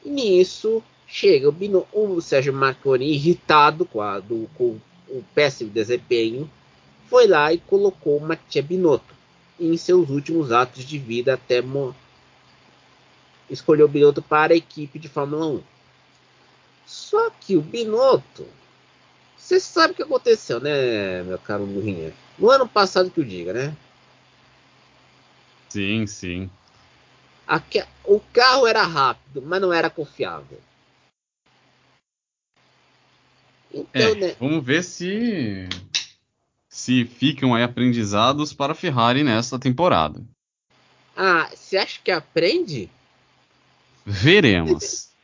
E 0.08 0.10
nisso, 0.10 0.82
chega 1.06 1.50
o, 1.50 1.52
Bino, 1.52 1.86
o 1.92 2.18
Sérgio 2.22 2.54
Marconi, 2.54 3.12
irritado 3.12 3.84
com, 3.84 4.00
a, 4.00 4.18
do, 4.18 4.48
com 4.56 4.78
o 5.06 5.22
péssimo 5.34 5.68
desempenho, 5.68 6.50
foi 7.10 7.26
lá 7.26 7.52
e 7.52 7.58
colocou 7.58 8.16
o 8.16 8.26
Mattia 8.26 8.62
Binotto 8.62 9.14
em 9.60 9.76
seus 9.76 10.08
últimos 10.08 10.50
atos 10.50 10.82
de 10.82 10.98
vida 10.98 11.34
até 11.34 11.60
morrer 11.60 11.94
escolheu 13.50 13.84
o 13.84 13.88
Binotto 13.88 14.22
para 14.22 14.54
a 14.54 14.56
equipe 14.56 14.98
de 14.98 15.08
Fórmula 15.08 15.46
1. 15.46 15.62
Só 16.86 17.30
que 17.30 17.54
o 17.54 17.60
Binotto, 17.60 18.46
você 19.36 19.60
sabe 19.60 19.92
o 19.92 19.96
que 19.96 20.02
aconteceu, 20.02 20.58
né, 20.58 21.22
meu 21.22 21.38
caro 21.38 21.64
Lurinha? 21.64 22.14
No 22.38 22.50
ano 22.50 22.66
passado 22.66 23.10
que 23.10 23.20
eu 23.20 23.24
diga, 23.24 23.52
né? 23.52 23.76
Sim, 25.68 26.06
sim. 26.06 26.50
O 28.04 28.20
carro 28.20 28.66
era 28.66 28.82
rápido, 28.82 29.40
mas 29.42 29.60
não 29.60 29.72
era 29.72 29.88
confiável. 29.88 30.60
Então, 33.72 34.10
é, 34.10 34.14
né? 34.14 34.36
Vamos 34.38 34.64
ver 34.64 34.82
se 34.82 35.68
se 36.68 37.04
ficam 37.04 37.54
aí 37.54 37.62
aprendizados 37.62 38.52
para 38.52 38.72
a 38.72 38.76
Ferrari 38.76 39.24
nesta 39.24 39.58
temporada. 39.58 40.22
Ah, 41.16 41.50
você 41.52 41.76
acha 41.76 41.98
que 42.02 42.10
aprende? 42.10 42.88
Veremos. 44.06 45.08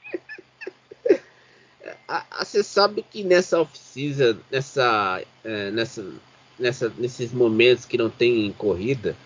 Você 2.39 2.63
sabe 2.63 3.05
que 3.11 3.25
nessa 3.25 3.61
off-season, 3.61 4.37
nessa, 4.51 5.23
é, 5.43 5.71
nessa, 5.71 6.13
nessa, 6.59 6.93
nesses 6.99 7.33
momentos 7.33 7.87
que 7.87 7.97
não 7.97 8.11
tem 8.11 8.53
corrida, 8.53 9.17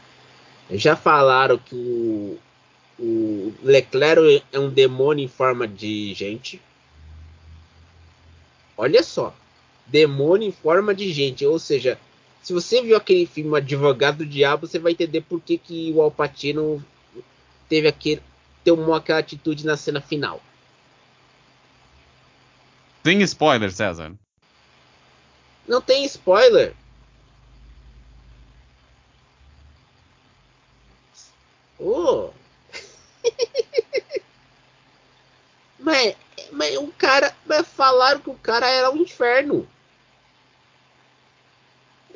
já 0.70 0.94
falaram 0.94 1.58
que 1.58 1.74
o, 1.74 2.38
o 2.98 3.54
Leclerc 3.62 4.42
é 4.52 4.58
um 4.58 4.68
demônio 4.68 5.24
em 5.24 5.28
forma 5.28 5.66
de 5.68 6.12
gente. 6.14 6.60
Olha 8.76 9.02
só, 9.02 9.34
demônio 9.86 10.48
em 10.48 10.52
forma 10.52 10.94
de 10.94 11.12
gente, 11.12 11.44
ou 11.46 11.58
seja, 11.58 11.98
se 12.42 12.52
você 12.52 12.82
viu 12.82 12.96
aquele 12.96 13.26
filme 13.26 13.56
Advogado 13.56 14.18
do 14.18 14.26
Diabo, 14.26 14.66
você 14.66 14.78
vai 14.78 14.92
entender 14.92 15.20
por 15.22 15.40
que, 15.40 15.58
que 15.58 15.92
o 15.92 16.00
Alpatino 16.00 16.84
teve 17.68 17.88
aquele, 17.88 18.22
tomou 18.64 18.94
aquela 18.94 19.18
atitude 19.18 19.66
na 19.66 19.76
cena 19.76 20.00
final. 20.00 20.40
Tem 23.02 23.20
spoiler, 23.22 23.72
César? 23.72 24.14
Não 25.66 25.80
tem 25.80 26.04
spoiler. 26.04 26.74
Oh. 31.78 32.30
mas, 35.78 36.16
mas 36.52 36.76
o 36.76 36.88
cara. 36.88 37.34
Mas 37.46 37.66
falaram 37.66 38.20
que 38.20 38.30
o 38.30 38.34
cara 38.34 38.68
era 38.68 38.90
um 38.90 38.96
inferno. 38.96 39.68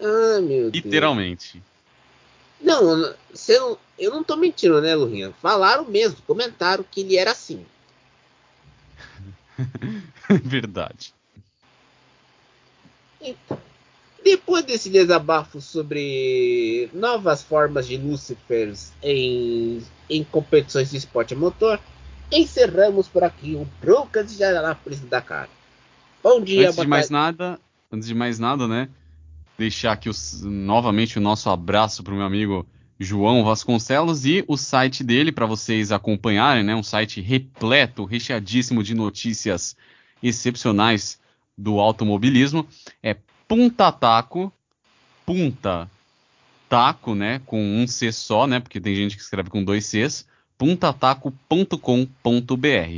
Ah, 0.00 0.40
meu 0.40 0.70
Deus. 0.70 0.84
Literalmente. 0.84 1.62
Não, 2.60 3.14
você 3.30 3.58
não, 3.58 3.78
eu 3.98 4.10
não 4.10 4.22
tô 4.22 4.36
mentindo, 4.36 4.80
né, 4.80 4.94
Lurinha? 4.94 5.32
Falaram 5.42 5.84
mesmo, 5.84 6.22
comentaram 6.26 6.84
que 6.84 7.00
ele 7.00 7.16
era 7.16 7.32
assim. 7.32 7.66
Verdade. 10.42 11.12
Então, 13.20 13.60
depois 14.24 14.64
desse 14.64 14.88
desabafo 14.90 15.60
sobre 15.60 16.88
novas 16.92 17.42
formas 17.42 17.86
de 17.86 17.96
Lucifers 17.96 18.92
em, 19.02 19.82
em 20.08 20.24
competições 20.24 20.90
de 20.90 20.96
esporte 20.96 21.34
motor, 21.34 21.80
encerramos 22.30 23.08
por 23.08 23.24
aqui 23.24 23.54
o 23.54 23.66
Brocas 23.80 24.30
de 24.32 24.38
Jaranápolis 24.38 25.00
da 25.00 25.20
Cara. 25.20 25.50
Bom 26.22 26.40
dia, 26.40 26.68
Antes 26.68 26.80
de 26.80 26.86
mais 26.86 27.10
nada, 27.10 27.58
antes 27.90 28.08
de 28.08 28.14
mais 28.14 28.38
nada, 28.38 28.68
né? 28.68 28.88
deixar 29.62 29.92
aqui 29.92 30.08
os, 30.08 30.42
novamente 30.42 31.18
o 31.18 31.20
nosso 31.20 31.48
abraço 31.50 32.02
para 32.02 32.12
o 32.12 32.16
meu 32.16 32.26
amigo 32.26 32.66
João 32.98 33.44
Vasconcelos 33.44 34.24
e 34.24 34.44
o 34.46 34.56
site 34.56 35.02
dele 35.02 35.32
para 35.32 35.46
vocês 35.46 35.92
acompanharem, 35.92 36.62
né? 36.62 36.74
Um 36.74 36.82
site 36.82 37.20
repleto, 37.20 38.04
recheadíssimo 38.04 38.82
de 38.82 38.94
notícias 38.94 39.76
excepcionais 40.22 41.18
do 41.56 41.80
automobilismo. 41.80 42.66
É 43.02 43.16
Puntataco, 43.52 44.50
punta 45.26 45.90
taco, 46.70 47.14
né? 47.14 47.42
Com 47.44 47.62
um 47.62 47.86
C 47.86 48.10
só, 48.10 48.46
né? 48.46 48.58
Porque 48.58 48.80
tem 48.80 48.94
gente 48.94 49.14
que 49.14 49.20
escreve 49.20 49.50
com 49.50 49.62
dois 49.62 49.84
Cs. 49.84 50.26
puntataco.com.br. 50.56 51.76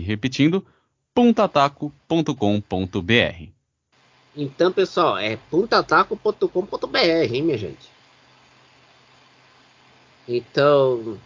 Repetindo, 0.04 0.64
puntataco.com.br. 1.12 3.48
Então, 4.36 4.70
pessoal, 4.70 5.18
é 5.18 5.36
puntataco.com.br, 5.50 6.98
hein, 6.98 7.42
minha 7.42 7.58
gente? 7.58 7.90
Então, 10.28 11.18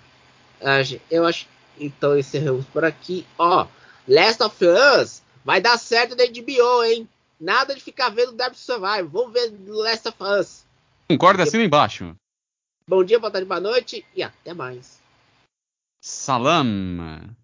eu 1.10 1.26
acho. 1.26 1.46
Então, 1.78 2.18
encerramos 2.18 2.64
por 2.64 2.82
aqui. 2.82 3.26
Ó, 3.38 3.66
Last 4.08 4.42
of 4.42 4.64
Us 4.64 5.22
vai 5.44 5.60
dar 5.60 5.76
certo 5.76 6.16
da 6.16 6.24
HBO, 6.24 6.84
hein? 6.84 7.06
Nada 7.40 7.74
de 7.74 7.80
ficar 7.80 8.08
vendo 8.10 8.32
Dead 8.32 8.54
Survive. 8.54 9.08
Vamos 9.08 9.32
ver 9.32 9.52
Last 9.66 10.08
of 10.08 10.16
Us. 10.22 10.66
Concorda 11.08 11.44
assim 11.44 11.60
embaixo. 11.60 12.14
Bom 12.86 13.04
dia, 13.04 13.18
boa 13.18 13.30
tarde, 13.30 13.46
boa 13.46 13.60
noite 13.60 14.04
e 14.14 14.22
até 14.22 14.52
mais. 14.54 14.98
Salam. 16.02 17.36